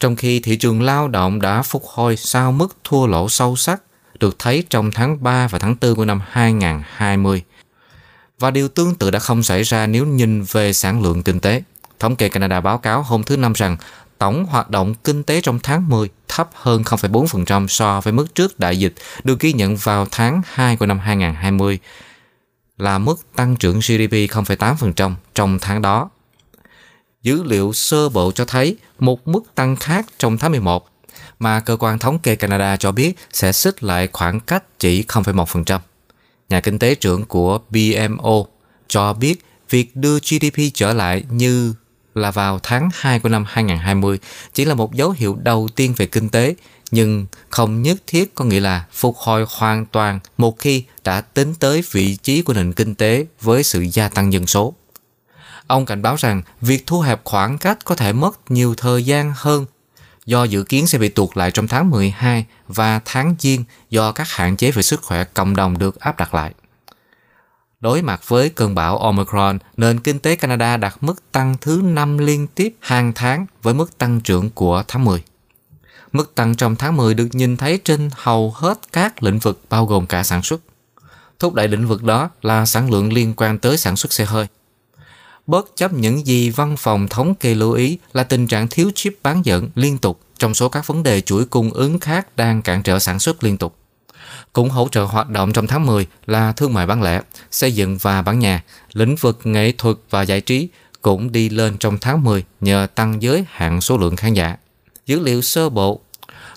[0.00, 3.82] Trong khi thị trường lao động đã phục hồi sau mức thua lỗ sâu sắc
[4.20, 7.42] được thấy trong tháng 3 và tháng 4 của năm 2020.
[8.38, 11.62] Và điều tương tự đã không xảy ra nếu nhìn về sản lượng kinh tế.
[11.98, 13.76] Thống kê Canada báo cáo hôm thứ Năm rằng
[14.18, 18.58] tổng hoạt động kinh tế trong tháng 10 thấp hơn 0,4% so với mức trước
[18.58, 21.78] đại dịch được ghi nhận vào tháng 2 của năm 2020
[22.78, 26.10] là mức tăng trưởng GDP 0,8% trong tháng đó.
[27.22, 30.88] Dữ liệu sơ bộ cho thấy một mức tăng khác trong tháng 11
[31.38, 35.78] mà cơ quan thống kê Canada cho biết sẽ xích lại khoảng cách chỉ 0,1%.
[36.48, 38.44] Nhà kinh tế trưởng của BMO
[38.88, 41.74] cho biết việc đưa GDP trở lại như
[42.14, 44.18] là vào tháng 2 của năm 2020
[44.54, 46.54] chỉ là một dấu hiệu đầu tiên về kinh tế,
[46.90, 51.54] nhưng không nhất thiết có nghĩa là phục hồi hoàn toàn một khi đã tính
[51.54, 54.74] tới vị trí của nền kinh tế với sự gia tăng dân số.
[55.66, 59.32] Ông cảnh báo rằng việc thu hẹp khoảng cách có thể mất nhiều thời gian
[59.36, 59.66] hơn
[60.26, 64.28] do dự kiến sẽ bị tuột lại trong tháng 12 và tháng Giêng do các
[64.30, 66.52] hạn chế về sức khỏe cộng đồng được áp đặt lại.
[67.80, 72.18] Đối mặt với cơn bão Omicron, nền kinh tế Canada đạt mức tăng thứ 5
[72.18, 75.22] liên tiếp hàng tháng với mức tăng trưởng của tháng 10.
[76.12, 79.86] Mức tăng trong tháng 10 được nhìn thấy trên hầu hết các lĩnh vực bao
[79.86, 80.60] gồm cả sản xuất.
[81.38, 84.46] Thúc đẩy lĩnh vực đó là sản lượng liên quan tới sản xuất xe hơi.
[85.46, 89.18] Bất chấp những gì văn phòng thống kê lưu ý là tình trạng thiếu chip
[89.22, 92.82] bán dẫn liên tục trong số các vấn đề chuỗi cung ứng khác đang cản
[92.82, 93.76] trở sản xuất liên tục
[94.52, 97.96] cũng hỗ trợ hoạt động trong tháng 10 là thương mại bán lẻ, xây dựng
[97.96, 100.68] và bán nhà, lĩnh vực nghệ thuật và giải trí
[101.02, 104.56] cũng đi lên trong tháng 10 nhờ tăng giới hạn số lượng khán giả.
[105.06, 106.00] Dữ liệu sơ bộ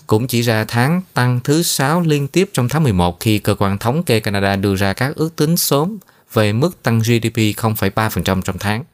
[0.06, 3.78] cũng chỉ ra tháng tăng thứ 6 liên tiếp trong tháng 11 khi cơ quan
[3.78, 5.98] thống kê Canada đưa ra các ước tính sớm
[6.32, 8.84] về mức tăng GDP 0,3% trong tháng.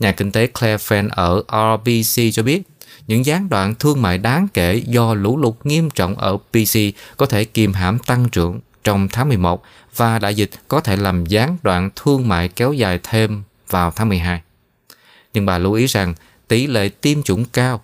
[0.00, 2.62] Nhà kinh tế Claire Fan ở RBC cho biết,
[3.06, 6.78] những gián đoạn thương mại đáng kể do lũ lụt nghiêm trọng ở PC
[7.16, 9.62] có thể kiềm hãm tăng trưởng trong tháng 11
[9.96, 14.08] và đại dịch có thể làm gián đoạn thương mại kéo dài thêm vào tháng
[14.08, 14.42] 12.
[15.34, 16.14] Nhưng bà lưu ý rằng
[16.48, 17.82] tỷ lệ tiêm chủng cao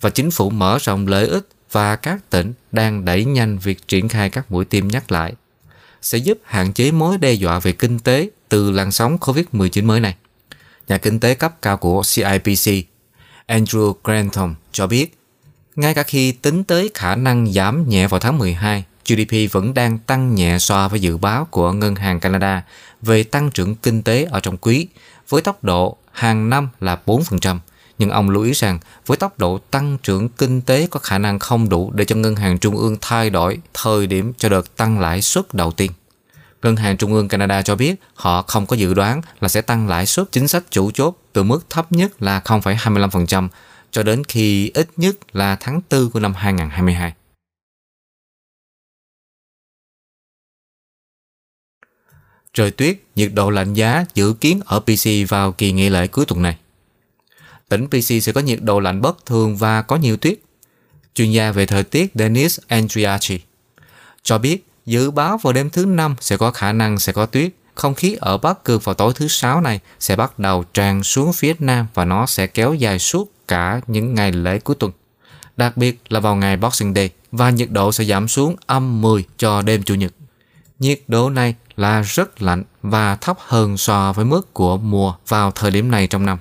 [0.00, 4.08] và chính phủ mở rộng lợi ích và các tỉnh đang đẩy nhanh việc triển
[4.08, 5.32] khai các mũi tiêm nhắc lại
[6.02, 10.00] sẽ giúp hạn chế mối đe dọa về kinh tế từ làn sóng COVID-19 mới
[10.00, 10.16] này.
[10.88, 12.86] Nhà kinh tế cấp cao của CIPC,
[13.46, 15.18] Andrew Grantham cho biết,
[15.76, 19.98] ngay cả khi tính tới khả năng giảm nhẹ vào tháng 12, GDP vẫn đang
[19.98, 22.62] tăng nhẹ so với dự báo của Ngân hàng Canada
[23.02, 24.86] về tăng trưởng kinh tế ở trong quý,
[25.28, 27.58] với tốc độ hàng năm là 4%.
[27.98, 31.38] Nhưng ông lưu ý rằng với tốc độ tăng trưởng kinh tế có khả năng
[31.38, 35.00] không đủ để cho Ngân hàng Trung ương thay đổi thời điểm cho đợt tăng
[35.00, 35.92] lãi suất đầu tiên.
[36.62, 39.88] Ngân hàng Trung ương Canada cho biết họ không có dự đoán là sẽ tăng
[39.88, 43.48] lãi suất chính sách chủ chốt từ mức thấp nhất là 0,25%
[43.90, 47.12] cho đến khi ít nhất là tháng 4 của năm 2022.
[52.54, 56.24] Trời tuyết, nhiệt độ lạnh giá dự kiến ở PC vào kỳ nghỉ lễ cuối
[56.24, 56.56] tuần này.
[57.68, 60.38] Tỉnh PC sẽ có nhiệt độ lạnh bất thường và có nhiều tuyết.
[61.14, 63.40] Chuyên gia về thời tiết Dennis Andriachi
[64.22, 67.52] cho biết, dự báo vào đêm thứ năm sẽ có khả năng sẽ có tuyết.
[67.74, 71.32] Không khí ở Bắc Cực vào tối thứ sáu này sẽ bắt đầu tràn xuống
[71.32, 74.92] phía Nam và nó sẽ kéo dài suốt cả những ngày lễ cuối tuần.
[75.56, 79.24] Đặc biệt là vào ngày Boxing Day và nhiệt độ sẽ giảm xuống âm 10
[79.36, 80.12] cho đêm Chủ nhật.
[80.78, 85.50] Nhiệt độ này là rất lạnh và thấp hơn so với mức của mùa vào
[85.50, 86.38] thời điểm này trong năm.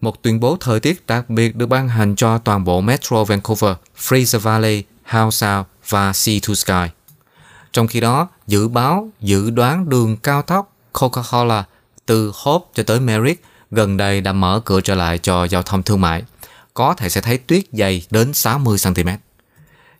[0.00, 3.72] Một tuyên bố thời tiết đặc biệt được ban hành cho toàn bộ Metro Vancouver,
[3.98, 6.94] Fraser Valley, Howe Sound và Sea to Sky.
[7.72, 11.62] Trong khi đó, dự báo dự đoán đường cao tốc Coca-Cola
[12.06, 15.82] từ Hope cho tới Merrick gần đây đã mở cửa trở lại cho giao thông
[15.82, 16.22] thương mại.
[16.74, 19.16] Có thể sẽ thấy tuyết dày đến 60cm.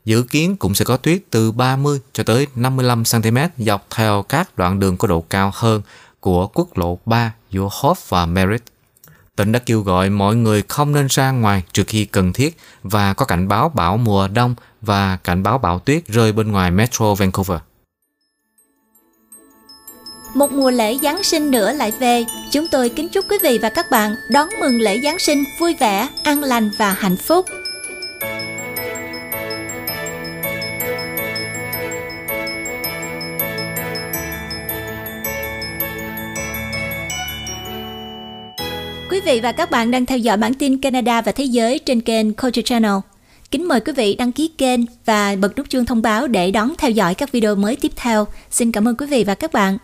[0.05, 4.81] Dự kiến cũng sẽ có tuyết từ 30 cho tới 55cm dọc theo các đoạn
[4.81, 5.83] đường có độ cao hơn
[6.21, 8.65] của quốc lộ 3 giữa Hope và Merritt.
[9.41, 13.15] Tỉnh đã kêu gọi mọi người không nên ra ngoài trừ khi cần thiết và
[13.15, 17.15] có cảnh báo bão mùa đông và cảnh báo bão tuyết rơi bên ngoài Metro
[17.15, 17.59] Vancouver.
[20.35, 23.69] Một mùa lễ Giáng sinh nữa lại về, chúng tôi kính chúc quý vị và
[23.69, 27.47] các bạn đón mừng lễ Giáng sinh vui vẻ, an lành và hạnh phúc.
[39.21, 42.01] Quý vị và các bạn đang theo dõi bản tin Canada và Thế giới trên
[42.01, 42.93] kênh Culture Channel.
[43.51, 46.73] Kính mời quý vị đăng ký kênh và bật nút chuông thông báo để đón
[46.79, 48.27] theo dõi các video mới tiếp theo.
[48.51, 49.79] Xin cảm ơn quý vị và các bạn.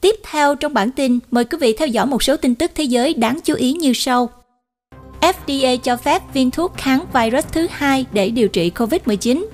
[0.00, 2.84] Tiếp theo trong bản tin, mời quý vị theo dõi một số tin tức thế
[2.84, 4.28] giới đáng chú ý như sau.
[5.20, 9.46] FDA cho phép viên thuốc kháng virus thứ hai để điều trị COVID-19.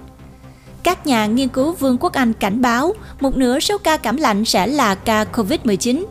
[0.83, 4.45] Các nhà nghiên cứu Vương quốc Anh cảnh báo một nửa số ca cảm lạnh
[4.45, 6.05] sẽ là ca COVID-19.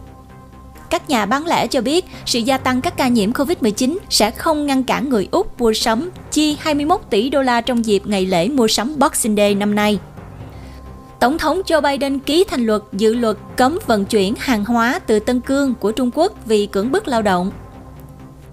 [0.90, 4.66] Các nhà bán lẻ cho biết sự gia tăng các ca nhiễm COVID-19 sẽ không
[4.66, 8.50] ngăn cản người Úc mua sắm chi 21 tỷ đô la trong dịp ngày lễ
[8.50, 10.00] mua sắm Boxing Day năm nay.
[11.20, 15.20] Tổng thống Joe Biden ký thành luật dự luật cấm vận chuyển hàng hóa từ
[15.20, 17.52] Tân Cương của Trung Quốc vì cưỡng bức lao động.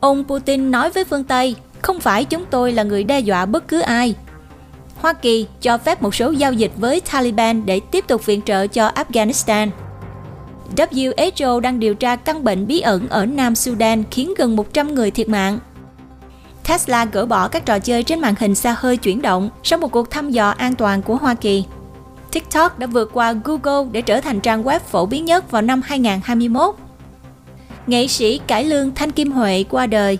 [0.00, 3.68] Ông Putin nói với phương Tây, không phải chúng tôi là người đe dọa bất
[3.68, 4.14] cứ ai.
[4.96, 8.66] Hoa Kỳ cho phép một số giao dịch với Taliban để tiếp tục viện trợ
[8.66, 9.68] cho Afghanistan.
[10.76, 15.10] WHO đang điều tra căn bệnh bí ẩn ở Nam Sudan khiến gần 100 người
[15.10, 15.58] thiệt mạng.
[16.68, 19.92] Tesla gỡ bỏ các trò chơi trên màn hình xa hơi chuyển động sau một
[19.92, 21.64] cuộc thăm dò an toàn của Hoa Kỳ.
[22.32, 25.80] TikTok đã vượt qua Google để trở thành trang web phổ biến nhất vào năm
[25.84, 26.74] 2021.
[27.86, 30.18] Nghệ sĩ cải lương Thanh Kim Huệ qua đời.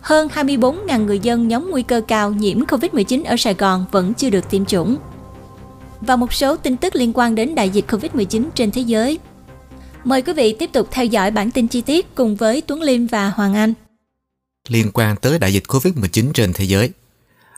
[0.00, 4.30] Hơn 24.000 người dân nhóm nguy cơ cao nhiễm COVID-19 ở Sài Gòn vẫn chưa
[4.30, 4.96] được tiêm chủng.
[6.00, 9.18] Và một số tin tức liên quan đến đại dịch COVID-19 trên thế giới.
[10.06, 13.06] Mời quý vị tiếp tục theo dõi bản tin chi tiết cùng với Tuấn Liêm
[13.06, 13.74] và Hoàng Anh.
[14.68, 16.90] Liên quan tới đại dịch COVID-19 trên thế giới,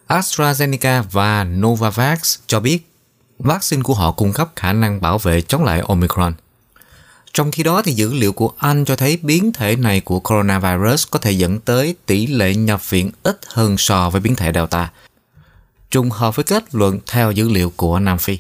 [0.09, 2.91] AstraZeneca và Novavax cho biết
[3.39, 6.33] vaccine của họ cung cấp khả năng bảo vệ chống lại Omicron.
[7.33, 11.07] Trong khi đó thì dữ liệu của Anh cho thấy biến thể này của coronavirus
[11.11, 14.91] có thể dẫn tới tỷ lệ nhập viện ít hơn so với biến thể Delta.
[15.91, 18.39] Trùng hợp với kết luận theo dữ liệu của Nam Phi.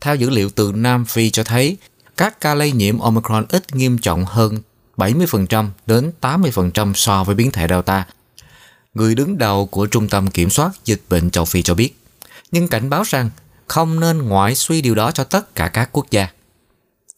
[0.00, 1.76] Theo dữ liệu từ Nam Phi cho thấy
[2.16, 4.58] các ca lây nhiễm Omicron ít nghiêm trọng hơn
[4.96, 8.06] 70% đến 80% so với biến thể Delta.
[8.94, 11.96] Người đứng đầu của Trung tâm Kiểm soát Dịch bệnh châu Phi cho biết,
[12.52, 13.30] nhưng cảnh báo rằng
[13.66, 16.28] không nên ngoại suy điều đó cho tất cả các quốc gia.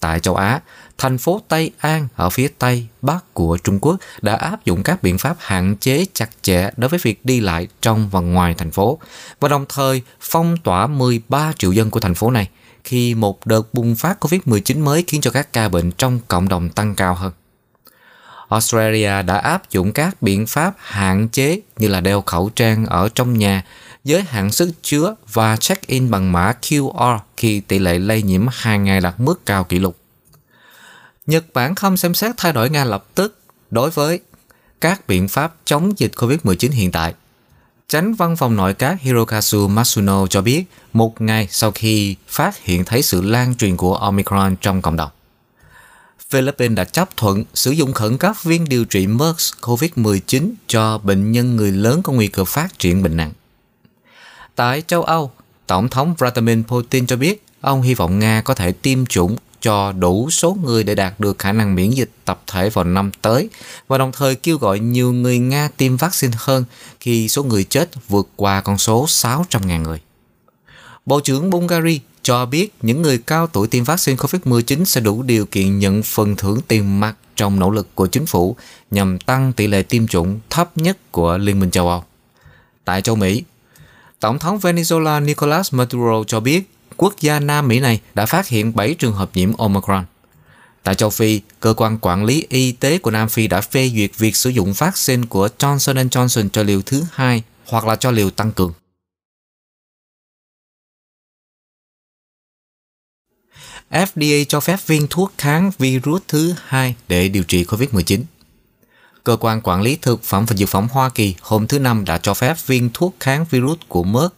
[0.01, 0.61] Tại châu Á,
[0.99, 5.03] thành phố Tây An ở phía Tây Bắc của Trung Quốc đã áp dụng các
[5.03, 8.70] biện pháp hạn chế chặt chẽ đối với việc đi lại trong và ngoài thành
[8.70, 8.99] phố
[9.40, 12.49] và đồng thời phong tỏa 13 triệu dân của thành phố này
[12.89, 16.70] khi một đợt bùng phát COVID-19 mới khiến cho các ca bệnh trong cộng đồng
[16.70, 17.32] tăng cao hơn.
[18.49, 23.09] Australia đã áp dụng các biện pháp hạn chế như là đeo khẩu trang ở
[23.14, 23.64] trong nhà,
[24.05, 28.84] giới hạn sức chứa và check-in bằng mã QR khi tỷ lệ lây nhiễm hàng
[28.84, 29.97] ngày đạt mức cao kỷ lục.
[31.26, 33.39] Nhật Bản không xem xét thay đổi ngay lập tức
[33.70, 34.20] đối với
[34.80, 37.14] các biện pháp chống dịch COVID-19 hiện tại.
[37.89, 42.84] Tránh văn phòng nội các Hirokazu Matsuno cho biết một ngày sau khi phát hiện
[42.84, 45.11] thấy sự lan truyền của Omicron trong cộng đồng.
[46.30, 51.32] Philippines đã chấp thuận sử dụng khẩn cấp viên điều trị MERS COVID-19 cho bệnh
[51.32, 53.32] nhân người lớn có nguy cơ phát triển bệnh nặng.
[54.55, 55.30] Tại châu Âu,
[55.66, 59.92] Tổng thống Vladimir Putin cho biết ông hy vọng Nga có thể tiêm chủng cho
[59.92, 63.48] đủ số người để đạt được khả năng miễn dịch tập thể vào năm tới
[63.88, 66.64] và đồng thời kêu gọi nhiều người Nga tiêm vaccine hơn
[67.00, 70.00] khi số người chết vượt qua con số 600.000 người.
[71.06, 75.46] Bộ trưởng Bulgaria cho biết những người cao tuổi tiêm vaccine COVID-19 sẽ đủ điều
[75.46, 78.56] kiện nhận phần thưởng tiền mặt trong nỗ lực của chính phủ
[78.90, 82.04] nhằm tăng tỷ lệ tiêm chủng thấp nhất của Liên minh châu Âu.
[82.84, 83.42] Tại châu Mỹ,
[84.20, 88.74] Tổng thống Venezuela Nicolas Maduro cho biết quốc gia Nam Mỹ này đã phát hiện
[88.74, 90.05] 7 trường hợp nhiễm Omicron.
[90.82, 94.11] Tại châu Phi, cơ quan quản lý y tế của Nam Phi đã phê duyệt
[94.18, 98.30] việc sử dụng vaccine của Johnson Johnson cho liều thứ hai hoặc là cho liều
[98.30, 98.72] tăng cường.
[103.90, 108.22] FDA cho phép viên thuốc kháng virus thứ hai để điều trị COVID-19.
[109.24, 112.18] Cơ quan quản lý thực phẩm và dược phẩm Hoa Kỳ hôm thứ Năm đã
[112.18, 114.34] cho phép viên thuốc kháng virus của Merck,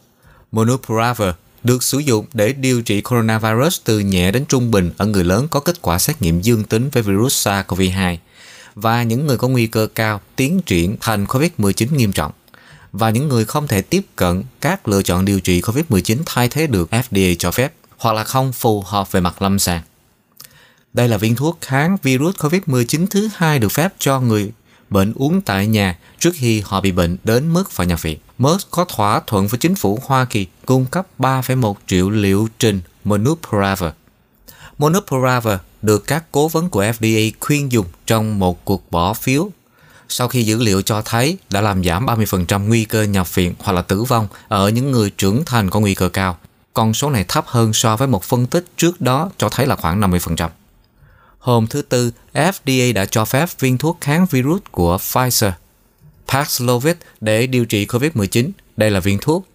[0.53, 1.29] Monupiravir,
[1.65, 5.49] được sử dụng để điều trị coronavirus từ nhẹ đến trung bình ở người lớn
[5.51, 8.17] có kết quả xét nghiệm dương tính với virus SARS-CoV-2
[8.75, 12.33] và những người có nguy cơ cao tiến triển thành COVID-19 nghiêm trọng
[12.93, 16.67] và những người không thể tiếp cận các lựa chọn điều trị COVID-19 thay thế
[16.67, 19.83] được FDA cho phép, hoặc là không phù hợp về mặt lâm sàng.
[20.93, 24.53] Đây là viên thuốc kháng virus COVID-19 thứ hai được phép cho người
[24.91, 28.19] bệnh uống tại nhà trước khi họ bị bệnh đến mức phải nhập viện.
[28.39, 32.81] Merck có thỏa thuận với chính phủ Hoa Kỳ cung cấp 3,1 triệu liệu trình
[33.05, 33.91] Monupiravir.
[34.79, 39.51] Monupiravir được các cố vấn của FDA khuyên dùng trong một cuộc bỏ phiếu
[40.13, 43.73] sau khi dữ liệu cho thấy đã làm giảm 30% nguy cơ nhập viện hoặc
[43.73, 46.37] là tử vong ở những người trưởng thành có nguy cơ cao.
[46.75, 49.77] Con số này thấp hơn so với một phân tích trước đó cho thấy là
[49.77, 50.49] khoảng 50%.
[51.41, 55.53] Hôm thứ Tư, FDA đã cho phép viên thuốc kháng virus của Pfizer,
[56.29, 58.51] Paxlovid để điều trị COVID-19.
[58.77, 59.47] Đây là viên thuốc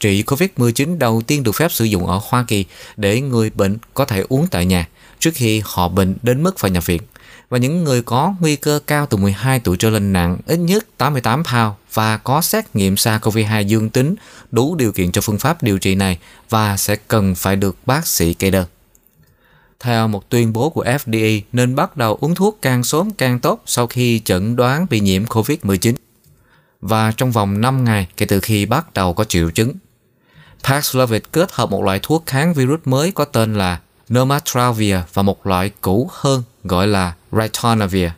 [0.00, 2.64] trị COVID-19 đầu tiên được phép sử dụng ở Hoa Kỳ
[2.96, 6.70] để người bệnh có thể uống tại nhà trước khi họ bệnh đến mức phải
[6.70, 7.02] nhập viện.
[7.48, 10.86] Và những người có nguy cơ cao từ 12 tuổi trở lên nặng ít nhất
[10.98, 14.14] 88 pound và có xét nghiệm SARS-CoV-2 dương tính
[14.50, 16.18] đủ điều kiện cho phương pháp điều trị này
[16.50, 18.66] và sẽ cần phải được bác sĩ kê đơn.
[19.84, 23.62] Theo một tuyên bố của FDA, nên bắt đầu uống thuốc càng sớm càng tốt
[23.66, 25.94] sau khi chẩn đoán bị nhiễm COVID-19
[26.80, 29.72] và trong vòng 5 ngày kể từ khi bắt đầu có triệu chứng.
[30.64, 35.46] Paxlovid kết hợp một loại thuốc kháng virus mới có tên là Nirmatrelvir và một
[35.46, 38.08] loại cũ hơn gọi là Ritonavir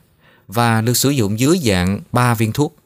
[0.49, 2.77] và được sử dụng dưới dạng 3 viên thuốc,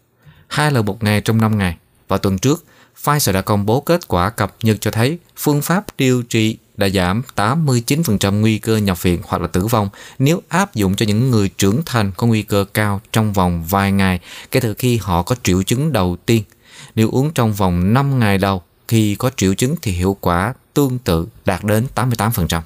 [0.49, 1.77] hai lần một ngày trong 5 ngày.
[2.09, 2.65] Và tuần trước,
[3.05, 6.89] Pfizer đã công bố kết quả cập nhật cho thấy phương pháp điều trị đã
[6.89, 11.31] giảm 89% nguy cơ nhập viện hoặc là tử vong nếu áp dụng cho những
[11.31, 14.21] người trưởng thành có nguy cơ cao trong vòng vài ngày,
[14.51, 16.43] kể từ khi họ có triệu chứng đầu tiên.
[16.95, 20.99] Nếu uống trong vòng 5 ngày đầu, khi có triệu chứng thì hiệu quả tương
[20.99, 22.61] tự đạt đến 88%.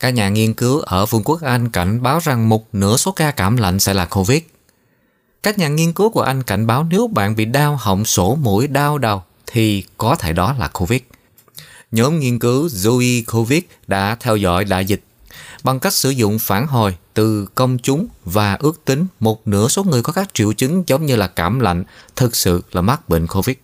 [0.00, 3.30] Các nhà nghiên cứu ở Vương quốc Anh cảnh báo rằng một nửa số ca
[3.30, 4.42] cảm lạnh sẽ là COVID.
[5.42, 8.66] Các nhà nghiên cứu của Anh cảnh báo nếu bạn bị đau họng sổ mũi
[8.66, 11.00] đau đầu thì có thể đó là COVID.
[11.92, 15.04] Nhóm nghiên cứu Zoe COVID đã theo dõi đại dịch
[15.64, 19.84] bằng cách sử dụng phản hồi từ công chúng và ước tính một nửa số
[19.84, 21.84] người có các triệu chứng giống như là cảm lạnh
[22.16, 23.56] thực sự là mắc bệnh COVID.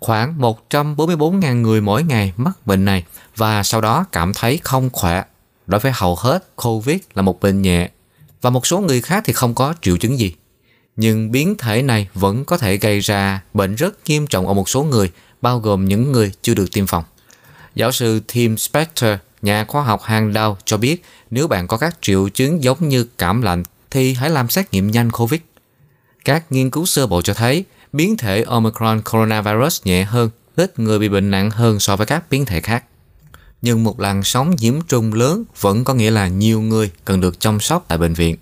[0.00, 0.38] Khoảng
[0.70, 3.04] 144.000 người mỗi ngày mắc bệnh này
[3.36, 5.24] và sau đó cảm thấy không khỏe.
[5.66, 7.90] Đối với hầu hết, COVID là một bệnh nhẹ
[8.42, 10.34] và một số người khác thì không có triệu chứng gì
[10.96, 14.68] nhưng biến thể này vẫn có thể gây ra bệnh rất nghiêm trọng ở một
[14.68, 15.10] số người,
[15.42, 17.04] bao gồm những người chưa được tiêm phòng.
[17.74, 19.10] Giáo sư Tim Spector,
[19.42, 23.06] nhà khoa học hàng đầu cho biết nếu bạn có các triệu chứng giống như
[23.18, 25.40] cảm lạnh thì hãy làm xét nghiệm nhanh COVID.
[26.24, 30.98] Các nghiên cứu sơ bộ cho thấy biến thể Omicron coronavirus nhẹ hơn ít người
[30.98, 32.84] bị bệnh nặng hơn so với các biến thể khác.
[33.62, 37.40] Nhưng một làn sóng nhiễm trùng lớn vẫn có nghĩa là nhiều người cần được
[37.40, 38.36] chăm sóc tại bệnh viện,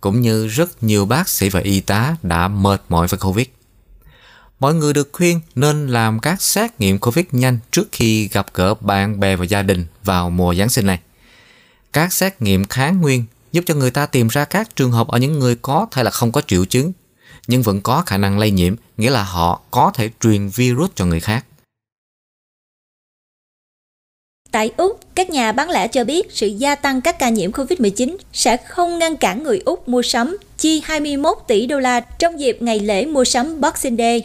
[0.00, 3.46] cũng như rất nhiều bác sĩ và y tá đã mệt mỏi với Covid.
[4.60, 8.74] Mọi người được khuyên nên làm các xét nghiệm Covid nhanh trước khi gặp gỡ
[8.74, 11.00] bạn bè và gia đình vào mùa Giáng sinh này.
[11.92, 15.18] Các xét nghiệm kháng nguyên giúp cho người ta tìm ra các trường hợp ở
[15.18, 16.92] những người có hay là không có triệu chứng,
[17.46, 21.04] nhưng vẫn có khả năng lây nhiễm, nghĩa là họ có thể truyền virus cho
[21.06, 21.44] người khác.
[24.52, 28.16] Tại Úc, các nhà bán lẻ cho biết sự gia tăng các ca nhiễm COVID-19
[28.32, 32.62] sẽ không ngăn cản người Úc mua sắm chi 21 tỷ đô la trong dịp
[32.62, 34.22] ngày lễ mua sắm Boxing Day.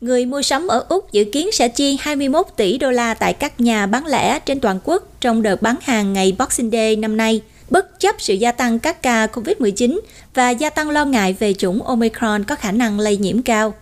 [0.00, 3.60] Người mua sắm ở Úc dự kiến sẽ chi 21 tỷ đô la tại các
[3.60, 7.40] nhà bán lẻ trên toàn quốc trong đợt bán hàng ngày Boxing Day năm nay,
[7.70, 10.00] bất chấp sự gia tăng các ca COVID-19
[10.34, 13.74] và gia tăng lo ngại về chủng Omicron có khả năng lây nhiễm cao.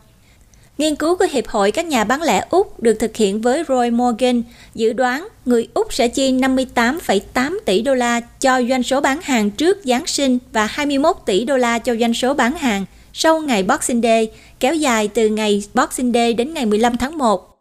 [0.78, 3.90] Nghiên cứu của Hiệp hội các nhà bán lẻ Úc được thực hiện với Roy
[3.90, 4.42] Morgan
[4.74, 9.50] dự đoán người Úc sẽ chi 58,8 tỷ đô la cho doanh số bán hàng
[9.50, 13.62] trước Giáng sinh và 21 tỷ đô la cho doanh số bán hàng sau ngày
[13.62, 17.58] Boxing Day, kéo dài từ ngày Boxing Day đến ngày 15 tháng 1.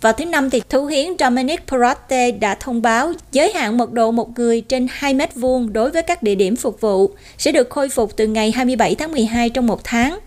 [0.00, 4.10] Vào thứ Năm, thì Thủ hiến Dominic Perrotte đã thông báo giới hạn mật độ
[4.10, 7.70] một người trên 2 mét vuông đối với các địa điểm phục vụ sẽ được
[7.70, 10.18] khôi phục từ ngày 27 tháng 12 trong một tháng.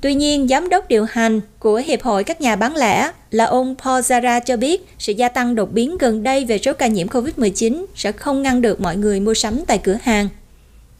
[0.00, 3.74] Tuy nhiên, giám đốc điều hành của Hiệp hội các nhà bán lẻ là ông
[3.84, 7.06] Paul Zara cho biết sự gia tăng đột biến gần đây về số ca nhiễm
[7.06, 10.28] COVID-19 sẽ không ngăn được mọi người mua sắm tại cửa hàng.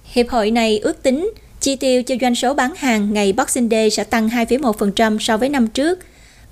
[0.04, 3.90] Hiệp hội này ước tính chi tiêu cho doanh số bán hàng ngày Boxing Day
[3.90, 5.98] sẽ tăng 2,1% so với năm trước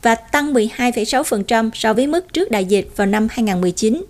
[0.02, 4.04] và tăng 12,6% so với mức trước đại dịch vào năm 2019.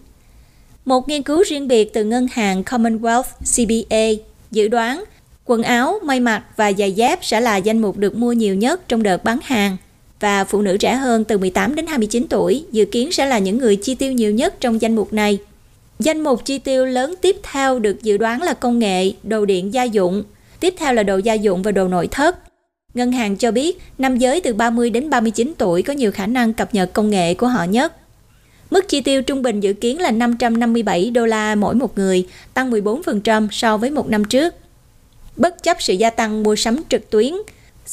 [0.84, 3.22] Một nghiên cứu riêng biệt từ ngân hàng Commonwealth
[3.57, 5.05] CBA dự đoán
[5.51, 8.88] Quần áo, may mặc và giày dép sẽ là danh mục được mua nhiều nhất
[8.88, 9.76] trong đợt bán hàng
[10.20, 13.59] và phụ nữ trẻ hơn từ 18 đến 29 tuổi dự kiến sẽ là những
[13.59, 15.38] người chi tiêu nhiều nhất trong danh mục này.
[15.99, 19.74] Danh mục chi tiêu lớn tiếp theo được dự đoán là công nghệ, đồ điện
[19.74, 20.24] gia dụng,
[20.61, 22.36] tiếp theo là đồ gia dụng và đồ nội thất.
[22.94, 26.53] Ngân hàng cho biết nam giới từ 30 đến 39 tuổi có nhiều khả năng
[26.53, 27.92] cập nhật công nghệ của họ nhất.
[28.70, 32.70] Mức chi tiêu trung bình dự kiến là 557 đô la mỗi một người, tăng
[32.70, 34.55] 14% so với một năm trước.
[35.39, 37.32] Bất chấp sự gia tăng mua sắm trực tuyến,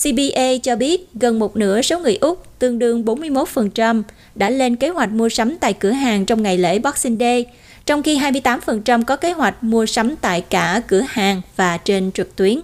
[0.03, 4.03] CBA cho biết gần một nửa số người Úc, tương đương 41%,
[4.35, 7.45] đã lên kế hoạch mua sắm tại cửa hàng trong ngày lễ Boxing Day,
[7.85, 12.35] trong khi 28% có kế hoạch mua sắm tại cả cửa hàng và trên trực
[12.35, 12.59] tuyến.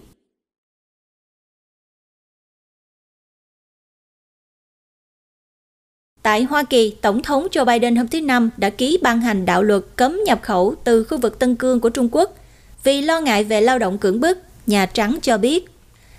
[6.24, 9.64] Tại Hoa Kỳ, Tổng thống Joe Biden hôm thứ Năm đã ký ban hành đạo
[9.64, 12.36] luật cấm nhập khẩu từ khu vực Tân Cương của Trung Quốc
[12.84, 15.66] vì lo ngại về lao động cưỡng bức Nhà Trắng cho biết,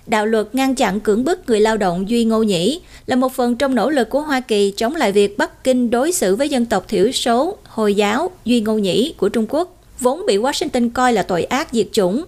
[0.06, 3.56] đạo luật ngăn chặn cưỡng bức người lao động Duy Ngô Nhĩ là một phần
[3.56, 6.66] trong nỗ lực của Hoa Kỳ chống lại việc Bắc Kinh đối xử với dân
[6.66, 11.12] tộc thiểu số Hồi giáo Duy Ngô Nhĩ của Trung Quốc, vốn bị Washington coi
[11.12, 12.24] là tội ác diệt chủng.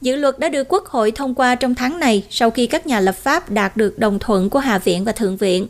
[0.00, 3.00] Dự luật đã được Quốc hội thông qua trong tháng này sau khi các nhà
[3.00, 5.66] lập pháp đạt được đồng thuận của Hạ viện và Thượng viện.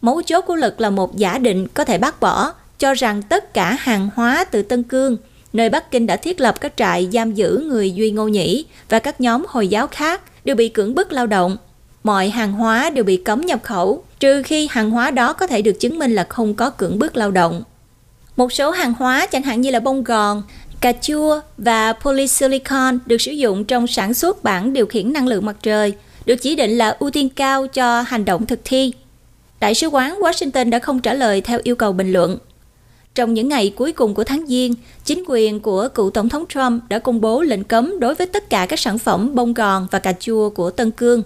[0.00, 3.54] Mấu chốt của luật là một giả định có thể bác bỏ, cho rằng tất
[3.54, 5.16] cả hàng hóa từ Tân Cương–
[5.52, 8.98] nơi Bắc Kinh đã thiết lập các trại giam giữ người Duy Ngô Nhĩ và
[8.98, 11.56] các nhóm Hồi giáo khác đều bị cưỡng bức lao động.
[12.04, 15.62] Mọi hàng hóa đều bị cấm nhập khẩu, trừ khi hàng hóa đó có thể
[15.62, 17.62] được chứng minh là không có cưỡng bức lao động.
[18.36, 20.42] Một số hàng hóa chẳng hạn như là bông gòn,
[20.80, 25.46] cà chua và polysilicon được sử dụng trong sản xuất bảng điều khiển năng lượng
[25.46, 25.92] mặt trời,
[26.26, 28.92] được chỉ định là ưu tiên cao cho hành động thực thi.
[29.60, 32.38] Đại sứ quán Washington đã không trả lời theo yêu cầu bình luận.
[33.14, 36.82] Trong những ngày cuối cùng của tháng Giêng, chính quyền của cựu Tổng thống Trump
[36.88, 39.98] đã công bố lệnh cấm đối với tất cả các sản phẩm bông gòn và
[39.98, 41.22] cà chua của Tân Cương.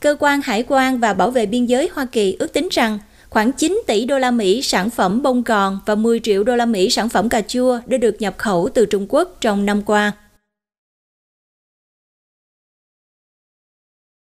[0.00, 2.98] Cơ quan Hải quan và Bảo vệ Biên giới Hoa Kỳ ước tính rằng
[3.30, 6.66] khoảng 9 tỷ đô la Mỹ sản phẩm bông gòn và 10 triệu đô la
[6.66, 10.12] Mỹ sản phẩm cà chua đã được nhập khẩu từ Trung Quốc trong năm qua.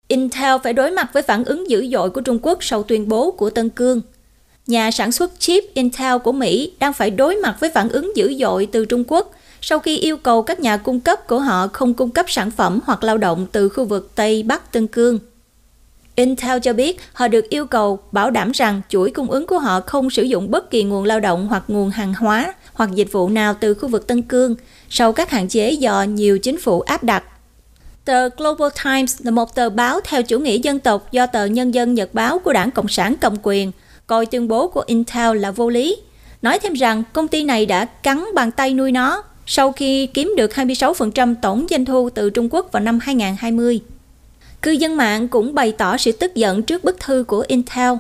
[0.08, 3.32] Intel phải đối mặt với phản ứng dữ dội của Trung Quốc sau tuyên bố
[3.32, 4.02] của Tân Cương–
[4.68, 8.36] nhà sản xuất chip Intel của Mỹ đang phải đối mặt với phản ứng dữ
[8.40, 11.94] dội từ Trung Quốc sau khi yêu cầu các nhà cung cấp của họ không
[11.94, 15.20] cung cấp sản phẩm hoặc lao động từ khu vực Tây Bắc Tân Cương.
[16.16, 19.82] Intel cho biết họ được yêu cầu bảo đảm rằng chuỗi cung ứng của họ
[19.82, 23.30] không sử dụng bất kỳ nguồn lao động hoặc nguồn hàng hóa hoặc dịch vụ
[23.30, 24.56] nào từ khu vực Tân Cương
[24.90, 27.24] sau các hạn chế do nhiều chính phủ áp đặt.
[28.06, 31.74] Tờ Global Times là một tờ báo theo chủ nghĩa dân tộc do tờ Nhân
[31.74, 33.72] dân Nhật báo của đảng Cộng sản cầm quyền–
[34.08, 35.98] coi tuyên bố của Intel là vô lý,
[36.42, 40.34] nói thêm rằng công ty này đã cắn bàn tay nuôi nó sau khi kiếm
[40.38, 43.80] được 26% tổng doanh thu từ Trung Quốc vào năm 2020.
[44.62, 47.94] Cư dân mạng cũng bày tỏ sự tức giận trước bức thư của Intel.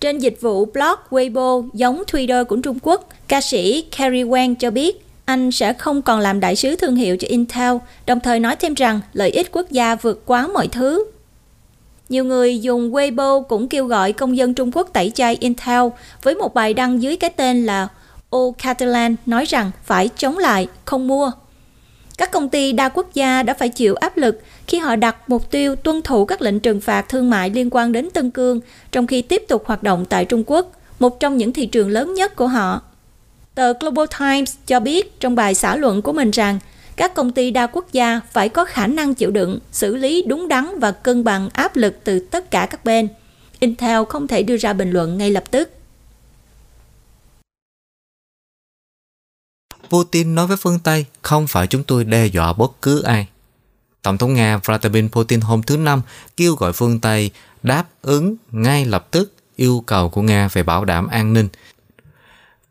[0.00, 4.70] Trên dịch vụ blog Weibo giống Twitter của Trung Quốc, ca sĩ Carrie Wang cho
[4.70, 8.56] biết anh sẽ không còn làm đại sứ thương hiệu cho Intel, đồng thời nói
[8.56, 11.04] thêm rằng lợi ích quốc gia vượt quá mọi thứ.
[12.14, 15.82] Nhiều người dùng Weibo cũng kêu gọi công dân Trung Quốc tẩy chay Intel
[16.22, 17.88] với một bài đăng dưới cái tên là
[18.30, 21.30] O Catalan nói rằng phải chống lại, không mua.
[22.18, 25.50] Các công ty đa quốc gia đã phải chịu áp lực khi họ đặt mục
[25.50, 28.60] tiêu tuân thủ các lệnh trừng phạt thương mại liên quan đến Tân Cương
[28.92, 32.14] trong khi tiếp tục hoạt động tại Trung Quốc, một trong những thị trường lớn
[32.14, 32.82] nhất của họ.
[33.54, 36.58] Tờ Global Times cho biết trong bài xã luận của mình rằng
[36.96, 40.48] các công ty đa quốc gia phải có khả năng chịu đựng, xử lý đúng
[40.48, 43.08] đắn và cân bằng áp lực từ tất cả các bên.
[43.60, 45.70] Intel không thể đưa ra bình luận ngay lập tức.
[49.88, 53.28] Putin nói với phương Tây không phải chúng tôi đe dọa bất cứ ai.
[54.02, 56.02] Tổng thống Nga Vladimir Putin hôm thứ Năm
[56.36, 57.30] kêu gọi phương Tây
[57.62, 61.48] đáp ứng ngay lập tức yêu cầu của Nga về bảo đảm an ninh,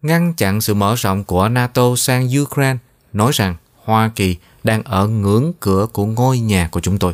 [0.01, 2.77] ngăn chặn sự mở rộng của NATO sang Ukraine,
[3.13, 7.13] nói rằng Hoa Kỳ đang ở ngưỡng cửa của ngôi nhà của chúng tôi.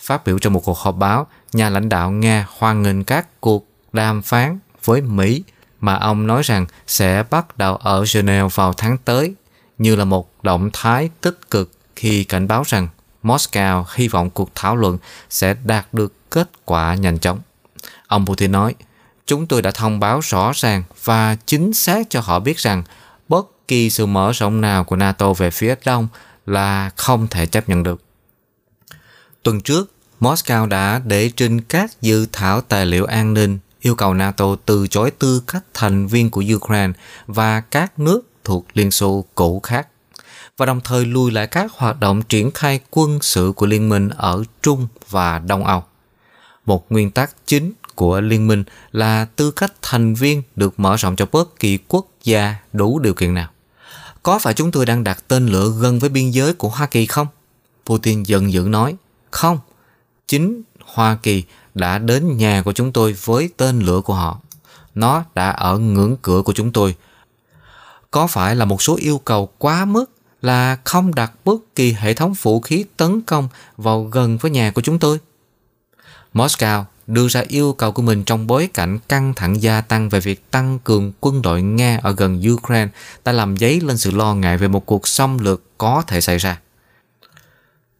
[0.00, 3.66] Phát biểu trong một cuộc họp báo, nhà lãnh đạo Nga hoan nghênh các cuộc
[3.92, 5.42] đàm phán với Mỹ
[5.80, 9.34] mà ông nói rằng sẽ bắt đầu ở Geneva vào tháng tới
[9.78, 12.88] như là một động thái tích cực khi cảnh báo rằng
[13.22, 14.98] Moscow hy vọng cuộc thảo luận
[15.30, 17.40] sẽ đạt được kết quả nhanh chóng.
[18.06, 18.74] Ông Putin nói,
[19.26, 22.82] chúng tôi đã thông báo rõ ràng và chính xác cho họ biết rằng
[23.64, 26.08] bất kỳ sự mở rộng nào của NATO về phía đông
[26.46, 28.02] là không thể chấp nhận được.
[29.42, 34.14] Tuần trước, Moscow đã để trình các dự thảo tài liệu an ninh yêu cầu
[34.14, 36.92] NATO từ chối tư cách thành viên của Ukraine
[37.26, 39.88] và các nước thuộc Liên Xô cũ khác
[40.56, 44.08] và đồng thời lùi lại các hoạt động triển khai quân sự của liên minh
[44.08, 45.84] ở Trung và Đông Âu.
[46.66, 51.16] Một nguyên tắc chính của liên minh là tư cách thành viên được mở rộng
[51.16, 53.48] cho bất kỳ quốc gia đủ điều kiện nào.
[54.24, 57.06] Có phải chúng tôi đang đặt tên lửa gần với biên giới của Hoa Kỳ
[57.06, 57.26] không?
[57.86, 58.96] Putin giận dữ nói,
[59.30, 59.58] không,
[60.28, 61.44] chính Hoa Kỳ
[61.74, 64.38] đã đến nhà của chúng tôi với tên lửa của họ.
[64.94, 66.94] Nó đã ở ngưỡng cửa của chúng tôi.
[68.10, 70.10] Có phải là một số yêu cầu quá mức
[70.42, 74.70] là không đặt bất kỳ hệ thống vũ khí tấn công vào gần với nhà
[74.70, 75.18] của chúng tôi?
[76.34, 80.20] Moscow đưa ra yêu cầu của mình trong bối cảnh căng thẳng gia tăng về
[80.20, 82.88] việc tăng cường quân đội Nga ở gần Ukraine
[83.24, 86.38] đã làm dấy lên sự lo ngại về một cuộc xâm lược có thể xảy
[86.38, 86.58] ra.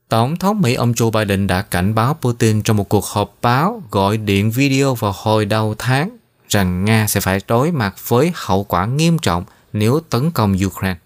[0.08, 3.82] Tổng thống Mỹ ông Joe Biden đã cảnh báo Putin trong một cuộc họp báo
[3.90, 6.16] gọi điện video vào hồi đầu tháng
[6.48, 10.98] rằng Nga sẽ phải đối mặt với hậu quả nghiêm trọng nếu tấn công Ukraine.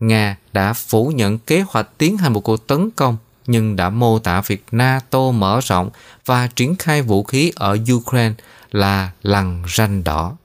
[0.00, 3.16] Nga đã phủ nhận kế hoạch tiến hành một cuộc tấn công
[3.48, 5.90] nhưng đã mô tả việc NATO mở rộng
[6.26, 8.34] và triển khai vũ khí ở Ukraine
[8.72, 10.36] là lằn ranh đỏ.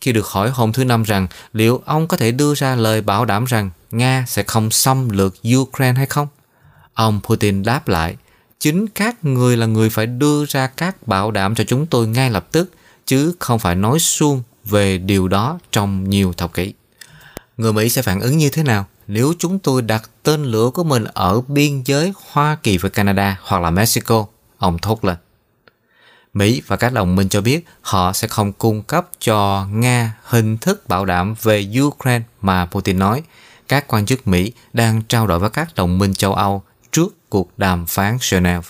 [0.00, 3.24] Khi được hỏi hôm thứ Năm rằng liệu ông có thể đưa ra lời bảo
[3.24, 6.28] đảm rằng Nga sẽ không xâm lược Ukraine hay không?
[6.94, 8.16] Ông Putin đáp lại,
[8.60, 12.30] chính các người là người phải đưa ra các bảo đảm cho chúng tôi ngay
[12.30, 12.72] lập tức,
[13.06, 16.72] chứ không phải nói suông về điều đó trong nhiều thập kỷ.
[17.56, 20.84] Người Mỹ sẽ phản ứng như thế nào nếu chúng tôi đặt tên lửa của
[20.84, 24.26] mình ở biên giới Hoa Kỳ với Canada hoặc là Mexico?
[24.58, 25.16] Ông thốt lên.
[26.34, 30.58] Mỹ và các đồng minh cho biết họ sẽ không cung cấp cho Nga hình
[30.58, 33.22] thức bảo đảm về Ukraine mà Putin nói.
[33.68, 37.58] Các quan chức Mỹ đang trao đổi với các đồng minh châu Âu trước cuộc
[37.58, 38.62] đàm phán Geneva.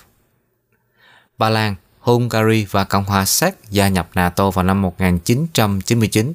[1.38, 6.32] Ba Lan, Hungary và Cộng hòa Séc gia nhập NATO vào năm 1999.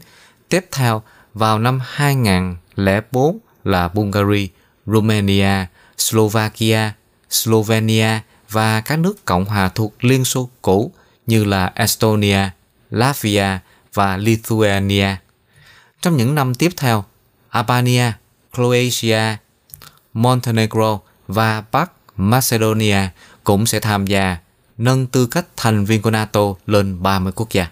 [0.50, 1.02] Tiếp theo,
[1.34, 4.48] vào năm 2004 là Bulgaria,
[4.86, 5.66] Romania,
[5.98, 6.94] Slovakia,
[7.30, 10.92] Slovenia và các nước Cộng hòa thuộc Liên Xô cũ
[11.28, 12.50] như là Estonia,
[12.90, 13.60] Latvia
[13.94, 15.16] và Lithuania.
[16.02, 17.06] Trong những năm tiếp theo,
[17.50, 18.12] Albania,
[18.54, 19.38] Croatia,
[20.14, 23.00] Montenegro và Bắc Macedonia
[23.44, 24.38] cũng sẽ tham gia
[24.78, 27.68] nâng tư cách thành viên của NATO lên 30 quốc gia.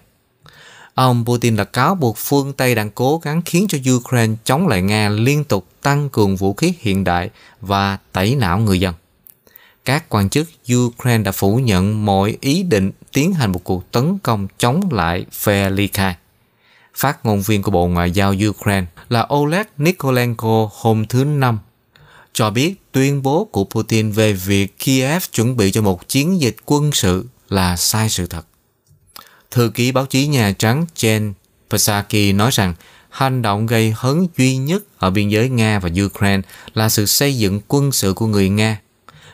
[0.96, 4.82] Ông Putin đã cáo buộc phương Tây đang cố gắng khiến cho Ukraine chống lại
[4.82, 7.30] Nga liên tục tăng cường vũ khí hiện đại
[7.60, 8.94] và tẩy não người dân.
[9.84, 14.18] Các quan chức Ukraine đã phủ nhận mọi ý định tiến hành một cuộc tấn
[14.18, 16.16] công chống lại phe ly khai.
[16.94, 21.58] Phát ngôn viên của Bộ Ngoại giao Ukraine là Oleg Nikolenko hôm thứ Năm
[22.32, 26.56] cho biết tuyên bố của Putin về việc Kiev chuẩn bị cho một chiến dịch
[26.66, 28.46] quân sự là sai sự thật.
[29.50, 31.32] Thư ký báo chí Nhà Trắng Jen
[31.70, 32.74] Psaki nói rằng
[33.10, 36.42] hành động gây hấn duy nhất ở biên giới Nga và Ukraine
[36.74, 38.80] là sự xây dựng quân sự của người Nga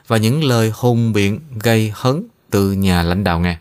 [0.06, 3.60] và những lời hùng biện gây hấn từ nhà lãnh đạo Nga.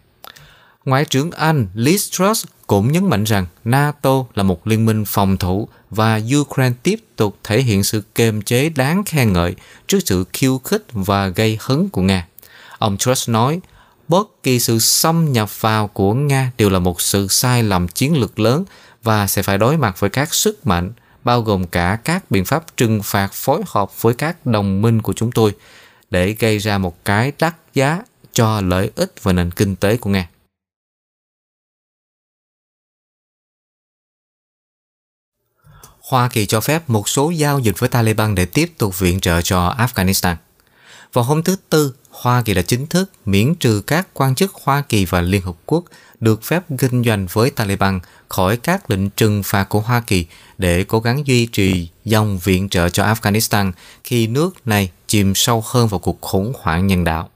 [0.86, 5.38] Ngoại trưởng Anh Liz Truss cũng nhấn mạnh rằng NATO là một liên minh phòng
[5.38, 9.56] thủ và Ukraine tiếp tục thể hiện sự kiềm chế đáng khen ngợi
[9.88, 12.28] trước sự khiêu khích và gây hấn của Nga.
[12.78, 13.60] Ông Truss nói,
[14.12, 18.18] bất kỳ sự xâm nhập vào của Nga đều là một sự sai lầm chiến
[18.20, 18.66] lược lớn
[19.04, 20.92] và sẽ phải đối mặt với các sức mạnh,
[21.24, 25.14] bao gồm cả các biện pháp trừng phạt phối hợp với các đồng minh của
[25.14, 25.56] chúng tôi
[26.10, 28.02] để gây ra một cái đắt giá
[28.34, 30.30] cho lợi ích và nền kinh tế của Nga.
[36.02, 39.42] Hoa Kỳ cho phép một số giao dịch với Taliban để tiếp tục viện trợ
[39.42, 40.36] cho Afghanistan.
[41.14, 44.82] Vào hôm thứ Tư, Hoa Kỳ đã chính thức miễn trừ các quan chức Hoa
[44.82, 45.84] Kỳ và Liên Hợp Quốc
[46.20, 48.00] được phép kinh doanh với Taliban
[48.30, 50.26] khỏi các lệnh trừng phạt của Hoa Kỳ
[50.58, 53.72] để cố gắng duy trì dòng viện trợ cho Afghanistan
[54.04, 57.30] khi nước này chìm sâu hơn vào cuộc khủng hoảng nhân đạo.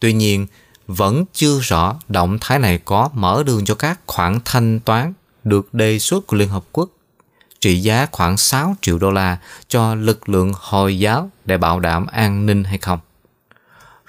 [0.00, 0.46] Tuy nhiên,
[0.86, 5.12] vẫn chưa rõ động thái này có mở đường cho các khoản thanh toán
[5.44, 6.90] được đề xuất của Liên Hợp Quốc
[7.60, 9.38] trị giá khoảng 6 triệu đô la
[9.68, 12.98] cho lực lượng Hồi giáo để bảo đảm an ninh hay không.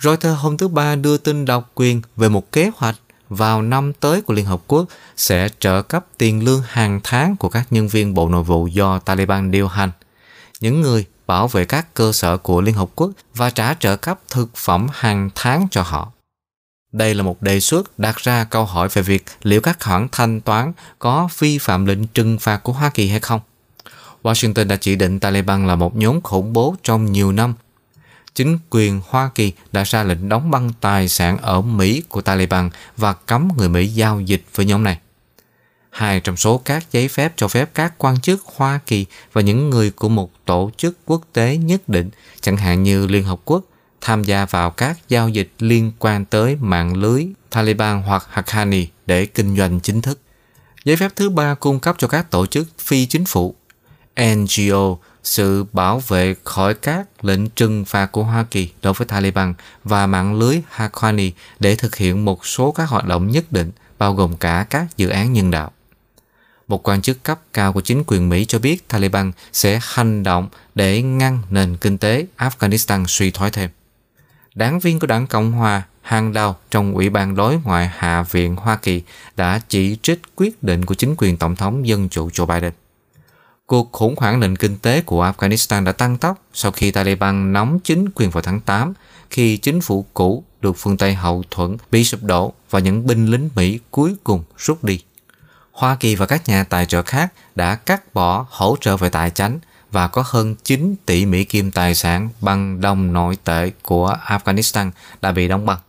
[0.03, 2.95] Reuters hôm thứ Ba đưa tin độc quyền về một kế hoạch
[3.29, 4.85] vào năm tới của Liên Hợp Quốc
[5.17, 8.99] sẽ trợ cấp tiền lương hàng tháng của các nhân viên Bộ Nội vụ do
[8.99, 9.91] Taliban điều hành.
[10.59, 14.19] Những người bảo vệ các cơ sở của Liên Hợp Quốc và trả trợ cấp
[14.29, 16.11] thực phẩm hàng tháng cho họ.
[16.91, 20.41] Đây là một đề xuất đặt ra câu hỏi về việc liệu các khoản thanh
[20.41, 23.39] toán có vi phạm lệnh trừng phạt của Hoa Kỳ hay không.
[24.23, 27.53] Washington đã chỉ định Taliban là một nhóm khủng bố trong nhiều năm.
[28.35, 32.69] Chính quyền Hoa Kỳ đã ra lệnh đóng băng tài sản ở Mỹ của Taliban
[32.97, 34.99] và cấm người Mỹ giao dịch với nhóm này.
[35.89, 39.69] Hai trong số các giấy phép cho phép các quan chức Hoa Kỳ và những
[39.69, 42.09] người của một tổ chức quốc tế nhất định,
[42.41, 43.63] chẳng hạn như Liên Hợp Quốc,
[44.01, 49.25] tham gia vào các giao dịch liên quan tới mạng lưới Taliban hoặc Haqqani để
[49.25, 50.19] kinh doanh chính thức.
[50.85, 53.55] Giấy phép thứ ba cung cấp cho các tổ chức phi chính phủ
[54.21, 59.53] NGO sự bảo vệ khỏi các lệnh trừng phạt của Hoa Kỳ đối với Taliban
[59.83, 64.13] và mạng lưới Haqqani để thực hiện một số các hoạt động nhất định, bao
[64.13, 65.71] gồm cả các dự án nhân đạo.
[66.67, 70.49] Một quan chức cấp cao của chính quyền Mỹ cho biết Taliban sẽ hành động
[70.75, 73.69] để ngăn nền kinh tế Afghanistan suy thoái thêm
[74.55, 78.55] đảng viên của đảng Cộng Hòa hàng đầu trong Ủy ban đối ngoại Hạ viện
[78.55, 79.01] Hoa Kỳ
[79.35, 82.71] đã chỉ trích quyết định của chính quyền Tổng thống Dân chủ Joe Biden.
[83.73, 87.79] Cuộc khủng hoảng nền kinh tế của Afghanistan đã tăng tốc sau khi Taliban nắm
[87.83, 88.93] chính quyền vào tháng 8
[89.29, 93.25] khi chính phủ cũ được phương Tây hậu thuẫn bị sụp đổ và những binh
[93.25, 94.99] lính Mỹ cuối cùng rút đi.
[95.71, 99.29] Hoa Kỳ và các nhà tài trợ khác đã cắt bỏ hỗ trợ về tài
[99.29, 99.59] chính
[99.91, 104.91] và có hơn 9 tỷ Mỹ Kim tài sản bằng đồng nội tệ của Afghanistan
[105.21, 105.79] đã bị đóng băng.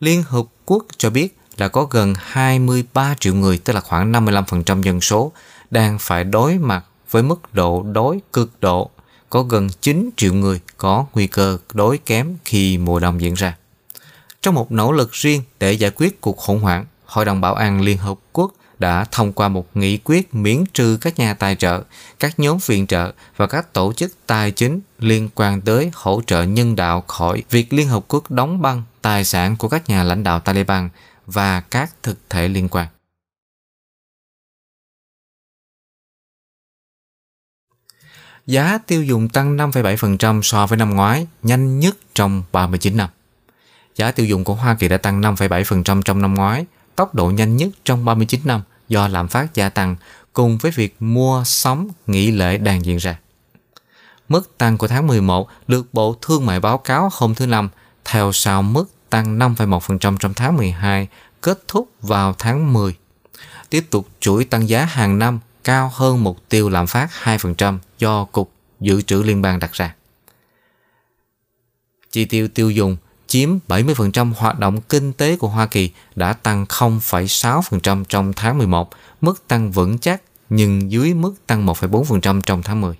[0.00, 4.82] Liên Hợp Quốc cho biết là có gần 23 triệu người, tức là khoảng 55%
[4.82, 5.32] dân số,
[5.70, 8.90] đang phải đối mặt với mức độ đói cực độ.
[9.30, 13.56] Có gần 9 triệu người có nguy cơ đói kém khi mùa đông diễn ra.
[14.42, 17.80] Trong một nỗ lực riêng để giải quyết cuộc khủng hoảng, Hội đồng Bảo an
[17.80, 21.82] Liên Hợp Quốc đã thông qua một nghị quyết miễn trừ các nhà tài trợ,
[22.20, 26.42] các nhóm viện trợ và các tổ chức tài chính liên quan tới hỗ trợ
[26.42, 30.22] nhân đạo khỏi việc Liên Hợp Quốc đóng băng tài sản của các nhà lãnh
[30.22, 30.88] đạo Taliban
[31.26, 32.86] và các thực thể liên quan.
[38.50, 43.08] Giá tiêu dùng tăng 5,7% so với năm ngoái, nhanh nhất trong 39 năm.
[43.96, 46.64] Giá tiêu dùng của Hoa Kỳ đã tăng 5,7% trong năm ngoái,
[46.96, 49.96] tốc độ nhanh nhất trong 39 năm do lạm phát gia tăng
[50.32, 53.18] cùng với việc mua sắm nghỉ lễ đang diễn ra.
[54.28, 57.68] Mức tăng của tháng 11 được Bộ Thương mại báo cáo hôm thứ Năm
[58.04, 61.08] theo sau mức tăng 5,1% trong tháng 12
[61.40, 62.94] kết thúc vào tháng 10.
[63.70, 68.24] Tiếp tục chuỗi tăng giá hàng năm cao hơn mục tiêu lạm phát 2% do
[68.24, 69.94] Cục Dự trữ Liên bang đặt ra.
[72.10, 72.96] Chi tiêu tiêu dùng
[73.26, 78.90] chiếm 70% hoạt động kinh tế của Hoa Kỳ đã tăng 0,6% trong tháng 11,
[79.20, 82.94] mức tăng vững chắc nhưng dưới mức tăng 1,4% trong tháng 10.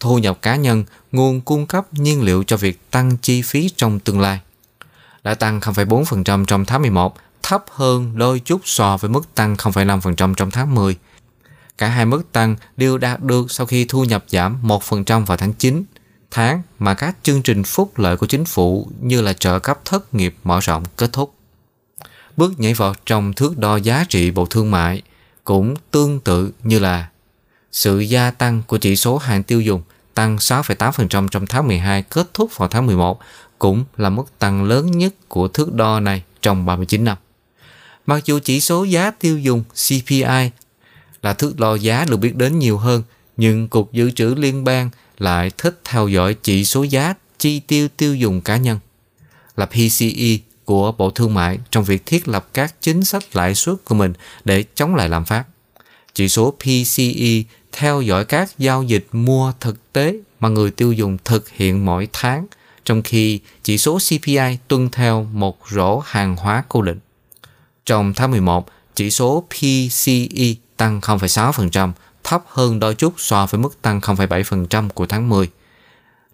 [0.00, 4.00] Thu nhập cá nhân, nguồn cung cấp nhiên liệu cho việc tăng chi phí trong
[4.00, 4.40] tương lai,
[5.22, 10.34] đã tăng 0,4% trong tháng 11, thấp hơn đôi chút so với mức tăng 0,5%
[10.34, 10.96] trong tháng 10.
[11.78, 15.52] Cả hai mức tăng đều đạt được sau khi thu nhập giảm 1% vào tháng
[15.52, 15.84] 9
[16.30, 20.14] tháng mà các chương trình phúc lợi của chính phủ như là trợ cấp thất
[20.14, 21.34] nghiệp mở rộng kết thúc.
[22.36, 25.02] Bước nhảy vọt trong thước đo giá trị Bộ Thương mại
[25.44, 27.08] cũng tương tự như là
[27.72, 29.82] sự gia tăng của chỉ số hàng tiêu dùng
[30.14, 33.20] tăng 6,8% trong tháng 12 kết thúc vào tháng 11
[33.58, 37.16] cũng là mức tăng lớn nhất của thước đo này trong 39 năm.
[38.06, 40.50] Mặc dù chỉ số giá tiêu dùng CPI
[41.24, 43.02] là thước đo giá được biết đến nhiều hơn,
[43.36, 47.88] nhưng Cục Dự trữ Liên bang lại thích theo dõi chỉ số giá chi tiêu
[47.96, 48.78] tiêu dùng cá nhân
[49.56, 53.74] là PCE của Bộ Thương mại trong việc thiết lập các chính sách lãi suất
[53.84, 54.12] của mình
[54.44, 55.44] để chống lại lạm phát.
[56.14, 61.18] Chỉ số PCE theo dõi các giao dịch mua thực tế mà người tiêu dùng
[61.24, 62.46] thực hiện mỗi tháng,
[62.84, 66.98] trong khi chỉ số CPI tuân theo một rổ hàng hóa cố định.
[67.86, 71.92] Trong tháng 11, chỉ số PCE tăng 0,6%,
[72.24, 75.50] thấp hơn đôi chút so với mức tăng 0,7% của tháng 10.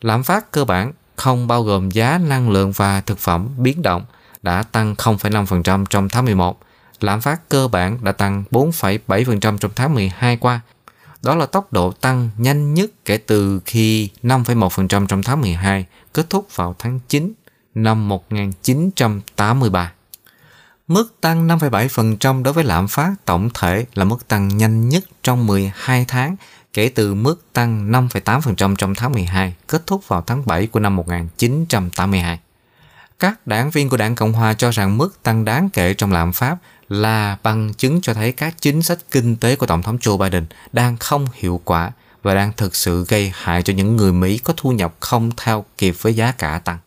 [0.01, 4.05] Lạm phát cơ bản không bao gồm giá năng lượng và thực phẩm biến động
[4.43, 6.61] đã tăng 0,5% trong tháng 11.
[7.01, 10.61] Lạm phát cơ bản đã tăng 4,7% trong tháng 12 qua.
[11.23, 16.31] Đó là tốc độ tăng nhanh nhất kể từ khi 5,1% trong tháng 12 kết
[16.31, 17.33] thúc vào tháng 9
[17.75, 19.93] năm 1983.
[20.91, 25.47] Mức tăng 5,7% đối với lạm phát tổng thể là mức tăng nhanh nhất trong
[25.47, 26.37] 12 tháng
[26.73, 30.97] kể từ mức tăng 5,8% trong tháng 12 kết thúc vào tháng 7 của năm
[30.97, 32.41] 1982.
[33.19, 36.33] Các đảng viên của đảng Cộng Hòa cho rằng mức tăng đáng kể trong lạm
[36.33, 36.57] phát
[36.89, 40.47] là bằng chứng cho thấy các chính sách kinh tế của Tổng thống Joe Biden
[40.73, 41.91] đang không hiệu quả
[42.23, 45.65] và đang thực sự gây hại cho những người Mỹ có thu nhập không theo
[45.79, 46.79] kịp với giá cả tăng.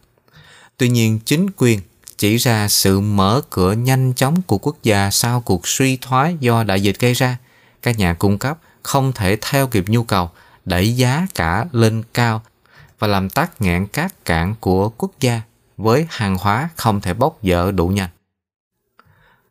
[0.78, 1.80] Tuy nhiên, chính quyền
[2.24, 6.64] chỉ ra sự mở cửa nhanh chóng của quốc gia sau cuộc suy thoái do
[6.64, 7.38] đại dịch gây ra.
[7.82, 10.30] Các nhà cung cấp không thể theo kịp nhu cầu,
[10.66, 12.42] đẩy giá cả lên cao
[13.00, 15.42] và làm tắc nghẽn các cảng của quốc gia
[15.78, 18.10] với hàng hóa không thể bốc dỡ đủ nhanh.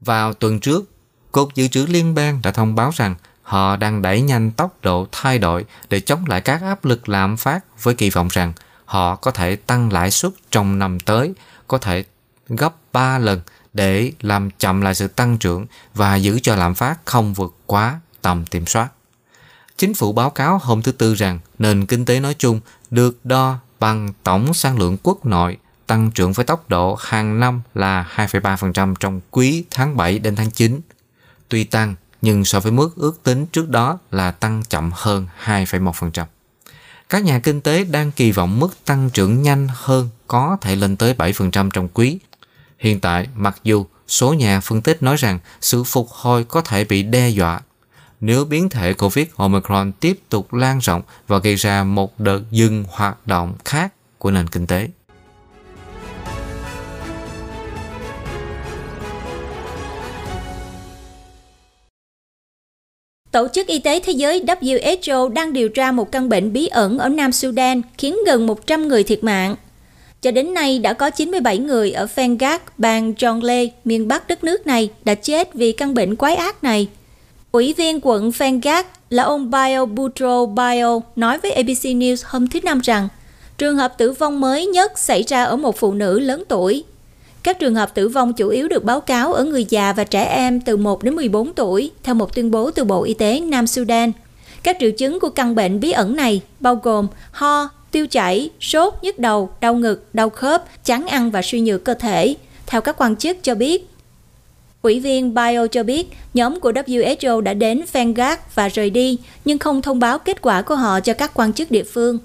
[0.01, 0.91] Vào tuần trước,
[1.33, 5.07] Cục Dự trữ Liên bang đã thông báo rằng họ đang đẩy nhanh tốc độ
[5.12, 8.53] thay đổi để chống lại các áp lực lạm phát với kỳ vọng rằng
[8.85, 11.33] họ có thể tăng lãi suất trong năm tới,
[11.68, 12.05] có thể
[12.57, 13.40] gấp 3 lần
[13.72, 18.00] để làm chậm lại sự tăng trưởng và giữ cho lạm phát không vượt quá
[18.22, 18.88] tầm kiểm soát.
[19.76, 23.59] Chính phủ báo cáo hôm thứ Tư rằng nền kinh tế nói chung được đo
[23.80, 28.94] bằng tổng sản lượng quốc nội tăng trưởng với tốc độ hàng năm là 2,3%
[29.00, 30.80] trong quý tháng 7 đến tháng 9.
[31.48, 36.24] Tuy tăng, nhưng so với mức ước tính trước đó là tăng chậm hơn 2,1%.
[37.09, 40.96] Các nhà kinh tế đang kỳ vọng mức tăng trưởng nhanh hơn có thể lên
[40.96, 42.18] tới 7% trong quý.
[42.83, 46.85] Hiện tại, mặc dù số nhà phân tích nói rằng sự phục hồi có thể
[46.85, 47.61] bị đe dọa
[48.20, 52.85] nếu biến thể COVID Omicron tiếp tục lan rộng và gây ra một đợt dừng
[52.89, 54.89] hoạt động khác của nền kinh tế.
[63.30, 66.99] Tổ chức Y tế Thế giới WHO đang điều tra một căn bệnh bí ẩn
[66.99, 69.57] ở Nam Sudan khiến gần 100 người thiệt mạng.
[70.23, 74.66] Cho đến nay đã có 97 người ở Fengak, bang Jonglei, miền Bắc đất nước
[74.66, 76.89] này đã chết vì căn bệnh quái ác này.
[77.53, 82.61] Ủy viên quận Fengak là ông Bio Butro Bio nói với ABC News hôm thứ
[82.64, 83.09] Năm rằng
[83.59, 86.85] trường hợp tử vong mới nhất xảy ra ở một phụ nữ lớn tuổi.
[87.43, 90.25] Các trường hợp tử vong chủ yếu được báo cáo ở người già và trẻ
[90.25, 93.66] em từ 1 đến 14 tuổi, theo một tuyên bố từ Bộ Y tế Nam
[93.66, 94.12] Sudan.
[94.62, 98.95] Các triệu chứng của căn bệnh bí ẩn này bao gồm ho, tiêu chảy, sốt,
[99.03, 102.34] nhức đầu, đau ngực, đau khớp, chán ăn và suy nhược cơ thể.
[102.66, 103.88] Theo các quan chức cho biết,
[104.82, 109.59] Ủy viên Bio cho biết nhóm của WHO đã đến Fengak và rời đi, nhưng
[109.59, 112.18] không thông báo kết quả của họ cho các quan chức địa phương.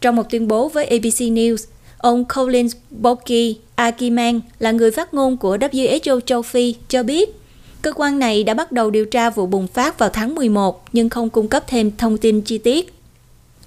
[0.00, 1.66] Trong một tuyên bố với ABC News,
[1.98, 7.40] ông Colin Boki Akiman là người phát ngôn của WHO châu Phi cho biết
[7.82, 11.08] cơ quan này đã bắt đầu điều tra vụ bùng phát vào tháng 11 nhưng
[11.08, 12.94] không cung cấp thêm thông tin chi tiết.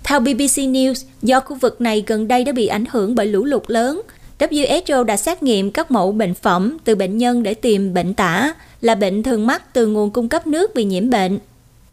[0.04, 3.45] Theo BBC News, do khu vực này gần đây đã bị ảnh hưởng bởi lũ
[3.45, 4.01] lụt lớn,
[4.39, 8.54] WHO đã xét nghiệm các mẫu bệnh phẩm từ bệnh nhân để tìm bệnh tả,
[8.82, 11.39] là bệnh thường mắc từ nguồn cung cấp nước bị nhiễm bệnh.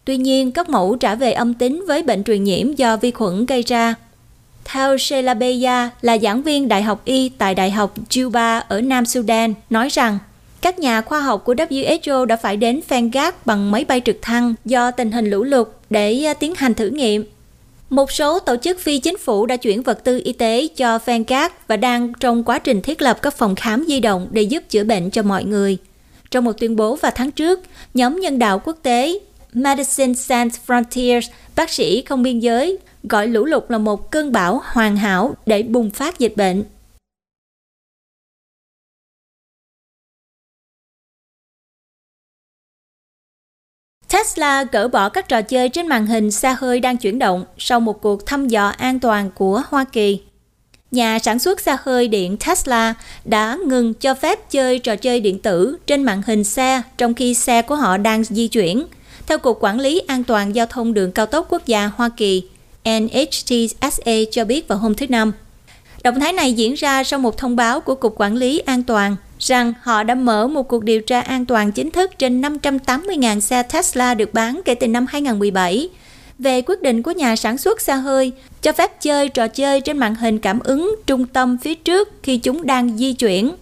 [0.04, 3.46] Tuy nhiên, các mẫu trả về âm tính với bệnh truyền nhiễm do vi khuẩn
[3.46, 3.94] gây ra.
[4.64, 9.06] Theo Sheila Beya là giảng viên Đại học Y tại Đại học Juba ở Nam
[9.06, 10.18] Sudan, nói rằng
[10.60, 14.54] các nhà khoa học của WHO đã phải đến Fengak bằng máy bay trực thăng
[14.64, 17.24] do tình hình lũ lụt để à, tiến hành thử nghiệm.
[17.90, 21.50] Một số tổ chức phi chính phủ đã chuyển vật tư y tế cho Fengak
[21.68, 24.84] và đang trong quá trình thiết lập các phòng khám di động để giúp chữa
[24.84, 25.78] bệnh cho mọi người.
[26.30, 27.60] Trong một tuyên bố vào tháng trước,
[27.94, 29.18] nhóm nhân đạo quốc tế
[29.52, 34.60] Medicine Sans Frontiers, bác sĩ không biên giới, gọi lũ lụt là một cơn bão
[34.64, 36.64] hoàn hảo để bùng phát dịch bệnh.
[44.10, 47.80] Tesla gỡ bỏ các trò chơi trên màn hình xa hơi đang chuyển động sau
[47.80, 50.20] một cuộc thăm dò an toàn của Hoa Kỳ.
[50.90, 52.94] nhà sản xuất xe hơi điện Tesla
[53.24, 57.34] đã ngừng cho phép chơi trò chơi điện tử trên màn hình xe trong khi
[57.34, 58.84] xe của họ đang di chuyển.
[59.26, 62.42] Theo Cục Quản lý An toàn Giao thông Đường Cao tốc Quốc gia Hoa Kỳ,
[62.84, 65.32] NHTSA cho biết vào hôm thứ Năm.
[66.04, 69.16] Động thái này diễn ra sau một thông báo của Cục Quản lý An toàn
[69.40, 73.62] rằng họ đã mở một cuộc điều tra an toàn chính thức trên 580.000 xe
[73.62, 75.88] Tesla được bán kể từ năm 2017
[76.38, 78.32] về quyết định của nhà sản xuất xe hơi
[78.62, 82.36] cho phép chơi trò chơi trên màn hình cảm ứng trung tâm phía trước khi
[82.36, 83.54] chúng đang di chuyển.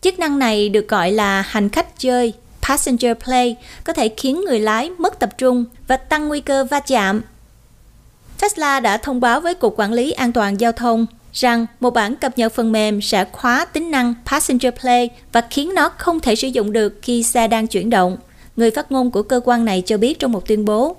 [0.00, 4.60] Chức năng này được gọi là hành khách chơi, passenger play, có thể khiến người
[4.60, 7.20] lái mất tập trung và tăng nguy cơ va chạm.
[8.40, 12.16] Tesla đã thông báo với Cục Quản lý An toàn Giao thông rằng một bản
[12.16, 16.34] cập nhật phần mềm sẽ khóa tính năng Passenger Play và khiến nó không thể
[16.34, 18.16] sử dụng được khi xe đang chuyển động.
[18.56, 20.96] Người phát ngôn của cơ quan này cho biết trong một tuyên bố.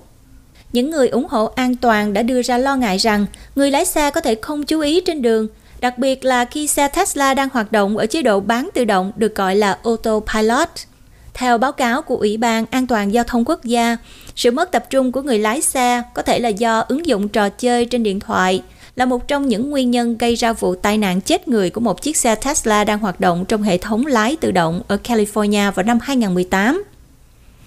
[0.72, 4.10] Những người ủng hộ an toàn đã đưa ra lo ngại rằng người lái xe
[4.10, 5.48] có thể không chú ý trên đường,
[5.80, 9.12] đặc biệt là khi xe Tesla đang hoạt động ở chế độ bán tự động
[9.16, 10.68] được gọi là autopilot.
[11.34, 13.96] Theo báo cáo của Ủy ban An toàn Giao thông Quốc gia,
[14.36, 17.48] sự mất tập trung của người lái xe có thể là do ứng dụng trò
[17.48, 18.62] chơi trên điện thoại,
[18.96, 22.02] là một trong những nguyên nhân gây ra vụ tai nạn chết người của một
[22.02, 25.86] chiếc xe Tesla đang hoạt động trong hệ thống lái tự động ở California vào
[25.86, 26.84] năm 2018.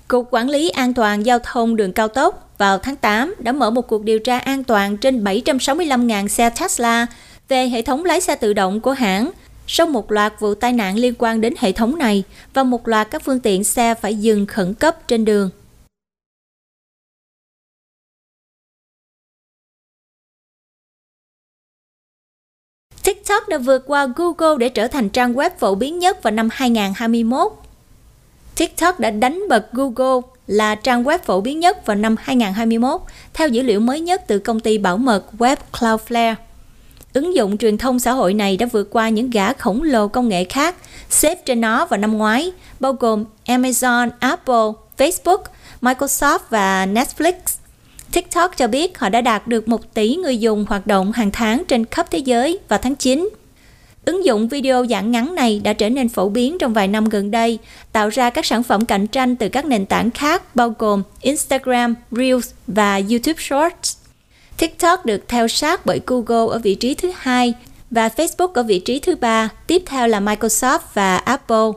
[0.08, 3.70] Cục Quản lý An toàn Giao thông đường cao tốc vào tháng 8 đã mở
[3.70, 7.08] một cuộc điều tra an toàn trên 765.000 xe Tesla
[7.50, 9.32] về hệ thống lái xe tự động của hãng
[9.68, 13.12] sau một loạt vụ tai nạn liên quan đến hệ thống này và một loạt
[13.12, 15.50] các phương tiện xe phải dừng khẩn cấp trên đường.
[23.04, 26.50] TikTok đã vượt qua Google để trở thành trang web phổ biến nhất vào năm
[26.52, 27.52] 2021.
[28.56, 33.02] TikTok đã đánh bật Google là trang web phổ biến nhất vào năm 2021
[33.34, 36.36] theo dữ liệu mới nhất từ công ty bảo mật web Cloudflare.
[37.14, 40.30] Ứng dụng truyền thông xã hội này đã vượt qua những gã khổng lồ công
[40.30, 40.76] nghệ khác
[41.10, 45.44] xếp trên nó vào năm ngoái, bao gồm Amazon, Apple, Facebook,
[45.82, 47.34] Microsoft và Netflix.
[48.14, 51.64] TikTok cho biết họ đã đạt được 1 tỷ người dùng hoạt động hàng tháng
[51.68, 53.30] trên khắp thế giới vào tháng 9.
[54.06, 57.32] Ứng dụng video dạng ngắn này đã trở nên phổ biến trong vài năm gần
[57.32, 57.60] đây,
[57.92, 61.96] tạo ra các sản phẩm cạnh tranh từ các nền tảng khác bao gồm Instagram,
[62.12, 63.98] Reels và YouTube Shorts.
[64.58, 67.54] TikTok được theo sát bởi Google ở vị trí thứ hai
[67.92, 71.72] và Facebook ở vị trí thứ ba, tiếp theo là Microsoft và Apple.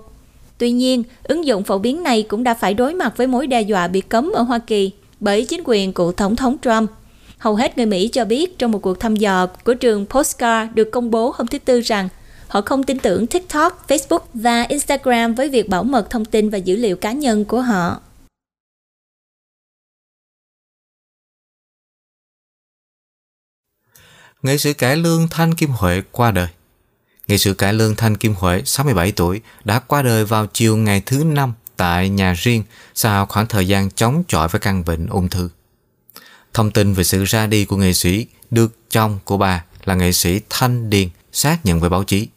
[0.58, 3.60] Tuy nhiên, ứng dụng phổ biến này cũng đã phải đối mặt với mối đe
[3.60, 6.90] dọa bị cấm ở Hoa Kỳ bởi chính quyền của Tổng thống Trump.
[7.38, 10.88] Hầu hết người Mỹ cho biết trong một cuộc thăm dò của trường Postcard được
[10.92, 12.08] công bố hôm thứ Tư rằng
[12.48, 16.58] họ không tin tưởng TikTok, Facebook và Instagram với việc bảo mật thông tin và
[16.58, 18.00] dữ liệu cá nhân của họ.
[24.42, 26.48] Nghệ sĩ cải lương Thanh Kim Huệ qua đời.
[27.28, 31.02] Nghệ sĩ cải lương Thanh Kim Huệ, 67 tuổi, đã qua đời vào chiều ngày
[31.06, 32.62] thứ Năm tại nhà riêng
[32.94, 35.48] sau khoảng thời gian chống chọi với căn bệnh ung thư.
[36.54, 40.12] Thông tin về sự ra đi của nghệ sĩ được chồng của bà là nghệ
[40.12, 42.28] sĩ Thanh Điền xác nhận với báo chí.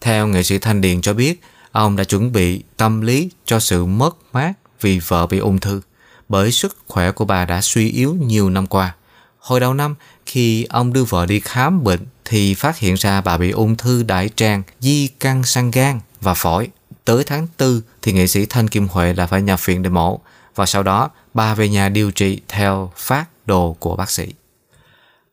[0.00, 1.40] Theo nghệ sĩ Thanh Điền cho biết,
[1.72, 5.80] ông đã chuẩn bị tâm lý cho sự mất mát vì vợ bị ung thư,
[6.28, 8.94] bởi sức khỏe của bà đã suy yếu nhiều năm qua.
[9.38, 9.94] Hồi đầu năm,
[10.26, 14.02] khi ông đưa vợ đi khám bệnh thì phát hiện ra bà bị ung thư
[14.02, 16.68] đại tràng, di căn sang gan và phổi.
[17.04, 20.20] Tới tháng 4 thì nghệ sĩ Thanh Kim Huệ là phải nhập viện để mổ
[20.54, 24.28] và sau đó bà về nhà điều trị theo phát đồ của bác sĩ.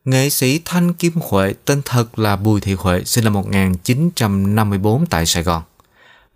[0.04, 5.26] Nghệ sĩ Thanh Kim Huệ tên thật là Bùi Thị Huệ sinh năm 1954 tại
[5.26, 5.62] Sài Gòn.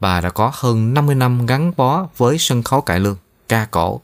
[0.00, 3.16] Bà đã có hơn 50 năm gắn bó với sân khấu cải lương,
[3.48, 4.00] ca cổ.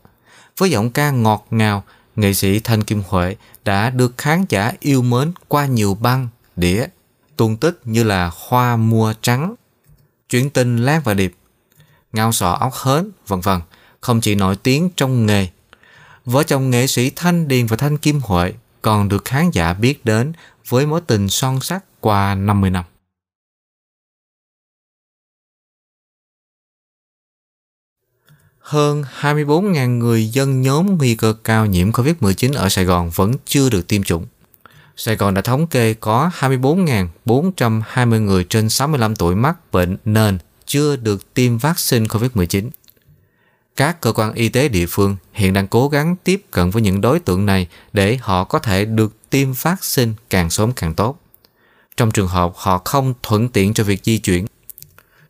[0.58, 1.84] Với giọng ca ngọt ngào,
[2.16, 6.86] nghệ sĩ Thanh Kim Huệ đã được khán giả yêu mến qua nhiều băng, đĩa,
[7.36, 9.54] tuôn tích như là Hoa Mua Trắng,
[10.30, 11.34] chuyển tình lát và Điệp,
[12.12, 13.60] Ngao sọ óc hến, vân vân
[14.00, 15.48] không chỉ nổi tiếng trong nghề.
[16.24, 18.52] Vợ chồng nghệ sĩ Thanh Điền và Thanh Kim Huệ
[18.82, 20.32] còn được khán giả biết đến
[20.68, 22.84] với mối tình son sắc qua 50 năm.
[28.58, 33.70] Hơn 24.000 người dân nhóm nguy cơ cao nhiễm COVID-19 ở Sài Gòn vẫn chưa
[33.70, 34.26] được tiêm chủng.
[35.02, 40.96] Sài Gòn đã thống kê có 24.420 người trên 65 tuổi mắc bệnh nền chưa
[40.96, 42.68] được tiêm vaccine COVID-19.
[43.76, 47.00] Các cơ quan y tế địa phương hiện đang cố gắng tiếp cận với những
[47.00, 51.20] đối tượng này để họ có thể được tiêm vaccine càng sớm càng tốt.
[51.96, 54.46] Trong trường hợp họ không thuận tiện cho việc di chuyển,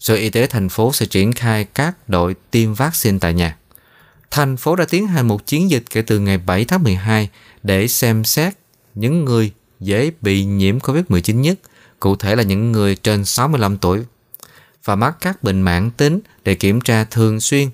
[0.01, 3.57] Sở Y tế thành phố sẽ triển khai các đội tiêm vaccine tại nhà.
[4.31, 7.29] Thành phố đã tiến hành một chiến dịch kể từ ngày 7 tháng 12
[7.63, 8.55] để xem xét
[8.95, 11.59] những người dễ bị nhiễm COVID-19 nhất
[12.01, 14.05] cụ thể là những người trên 65 tuổi
[14.85, 17.69] và mắc các bệnh mãn tính để kiểm tra thường xuyên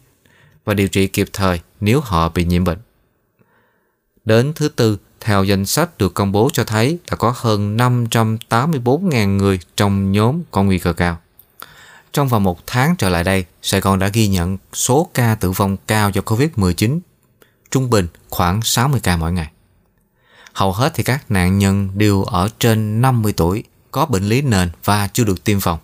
[0.65, 2.79] và điều trị kịp thời nếu họ bị nhiễm bệnh.
[4.25, 9.37] Đến thứ tư, theo danh sách được công bố cho thấy đã có hơn 584.000
[9.37, 11.19] người trong nhóm có nguy cơ cao.
[12.13, 15.51] Trong vòng một tháng trở lại đây, Sài Gòn đã ghi nhận số ca tử
[15.51, 17.01] vong cao do COVID-19,
[17.71, 19.51] trung bình khoảng 60 ca mỗi ngày.
[20.57, 24.71] Hầu hết thì các nạn nhân đều ở trên 50 tuổi, có bệnh lý nền
[24.85, 25.79] và chưa được tiêm phòng.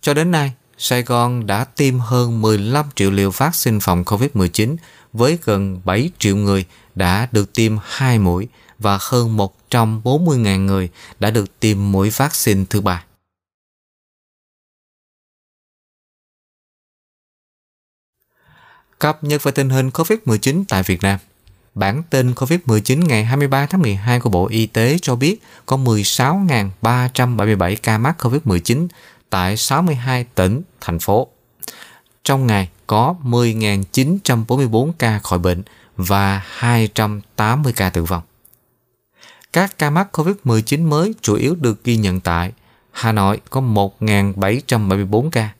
[0.00, 4.76] Cho đến nay, Sài Gòn đã tiêm hơn 15 triệu liều vaccine phòng COVID-19
[5.12, 6.64] với gần 7 triệu người
[6.94, 8.48] đã được tiêm 2 mũi
[8.78, 9.36] và hơn
[9.70, 10.90] 140.000 người
[11.20, 13.04] đã được tiêm mũi vaccine thứ ba.
[18.98, 21.18] Cập nhật về tình hình COVID-19 tại Việt Nam
[21.76, 27.76] Bản tin COVID-19 ngày 23 tháng 12 của Bộ Y tế cho biết có 16.377
[27.82, 28.88] ca mắc COVID-19
[29.30, 31.28] tại 62 tỉnh, thành phố.
[32.24, 35.62] Trong ngày có 10.944 ca khỏi bệnh
[35.96, 38.22] và 280 ca tử vong.
[39.52, 42.52] Các ca mắc COVID-19 mới chủ yếu được ghi nhận tại
[42.90, 45.50] Hà Nội có 1.774 ca,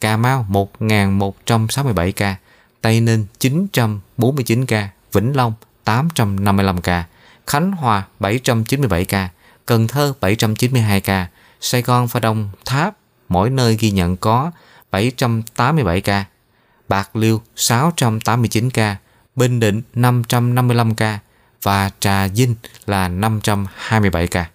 [0.00, 2.36] Cà Mau 1.167 ca,
[2.80, 5.52] Tây Ninh 949 ca, Vĩnh Long
[5.84, 7.04] 855 ca,
[7.46, 9.28] Khánh Hòa 797 ca,
[9.66, 11.28] Cần Thơ 792 ca,
[11.60, 12.96] Sài Gòn và Đồng Tháp
[13.28, 14.50] mỗi nơi ghi nhận có
[14.90, 16.24] 787 ca,
[16.88, 18.96] Bạc Liêu 689 ca,
[19.36, 21.18] Bình Định 555 ca.
[21.62, 22.54] Và Trà Vinh
[22.86, 24.50] là 527 ca.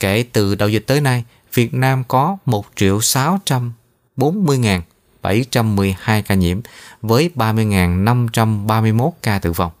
[0.00, 1.24] Kể từ đầu dịch tới nay,
[1.54, 4.80] Việt Nam có 1 640.000
[5.26, 6.60] 712 ca nhiễm
[7.02, 9.72] với 30.531 ca tử vong.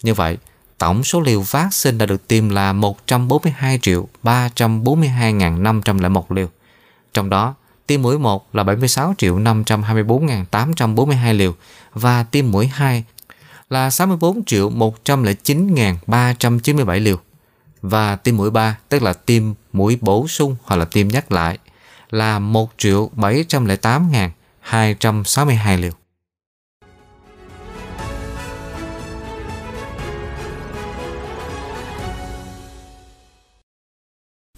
[0.02, 0.36] Như vậy,
[0.78, 6.48] tổng số liều vaccine đã được tiêm là 142 triệu 342.501 liều.
[7.14, 7.54] Trong đó,
[7.86, 11.54] tiêm mũi 1 là 76 triệu 524.842 liều
[11.94, 13.04] và tiêm mũi 2
[13.70, 17.16] là 64 triệu 109.397 liều
[17.82, 21.58] và tiêm mũi 3 tức là tiêm mũi bổ sung hoặc là tiêm nhắc lại
[22.10, 25.92] là 1 triệu 708.262 liều.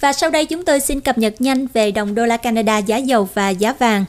[0.01, 2.97] Và sau đây chúng tôi xin cập nhật nhanh về đồng đô la Canada giá
[2.97, 4.05] dầu và giá vàng.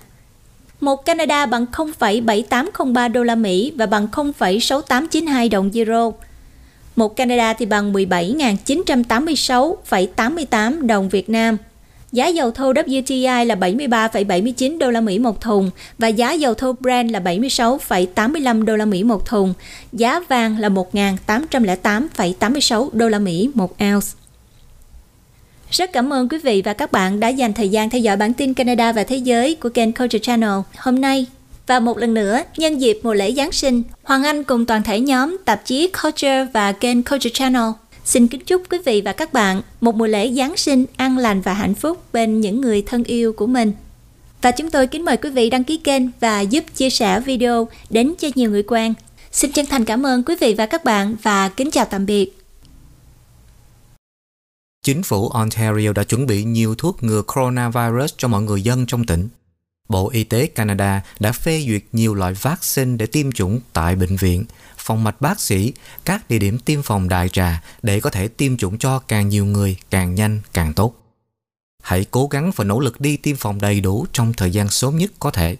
[0.79, 6.11] Một Canada bằng 0,7803 đô la Mỹ và bằng 0,6892 đồng euro.
[6.95, 11.57] Một Canada thì bằng 17.986,88 đồng Việt Nam.
[12.11, 16.73] Giá dầu thô WTI là 73,79 đô la Mỹ một thùng và giá dầu thô
[16.79, 19.53] Brent là 76,85 đô la Mỹ một thùng.
[19.93, 24.18] Giá vàng là 1.808,86 đô la Mỹ một ounce.
[25.71, 28.33] Rất cảm ơn quý vị và các bạn đã dành thời gian theo dõi bản
[28.33, 31.25] tin Canada và Thế giới của kênh Culture Channel hôm nay.
[31.67, 34.99] Và một lần nữa, nhân dịp mùa lễ Giáng sinh, Hoàng Anh cùng toàn thể
[34.99, 37.69] nhóm tạp chí Culture và kênh Culture Channel
[38.05, 41.41] xin kính chúc quý vị và các bạn một mùa lễ Giáng sinh an lành
[41.41, 43.71] và hạnh phúc bên những người thân yêu của mình.
[44.41, 47.67] Và chúng tôi kính mời quý vị đăng ký kênh và giúp chia sẻ video
[47.89, 48.93] đến cho nhiều người quen.
[49.31, 52.38] Xin chân thành cảm ơn quý vị và các bạn và kính chào tạm biệt.
[54.83, 59.05] Chính phủ Ontario đã chuẩn bị nhiều thuốc ngừa coronavirus cho mọi người dân trong
[59.05, 59.29] tỉnh.
[59.89, 64.15] Bộ Y tế Canada đã phê duyệt nhiều loại vaccine để tiêm chủng tại bệnh
[64.15, 64.45] viện,
[64.77, 65.73] phòng mạch bác sĩ,
[66.05, 69.45] các địa điểm tiêm phòng đại trà để có thể tiêm chủng cho càng nhiều
[69.45, 70.93] người càng nhanh càng tốt.
[71.83, 74.97] Hãy cố gắng và nỗ lực đi tiêm phòng đầy đủ trong thời gian sớm
[74.97, 75.57] nhất có thể.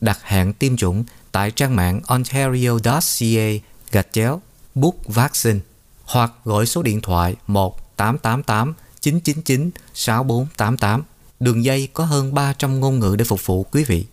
[0.00, 3.50] Đặt hẹn tiêm chủng tại trang mạng ontario.ca
[3.92, 4.40] gạch chéo
[4.74, 5.60] book vaccine
[6.04, 11.02] hoặc gọi số điện thoại 1 888 999 6488.
[11.40, 14.06] Đường dây có hơn 300 ngôn ngữ để phục vụ quý vị.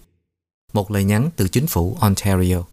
[0.73, 2.63] Một lời nhắn từ chính phủ Ontario.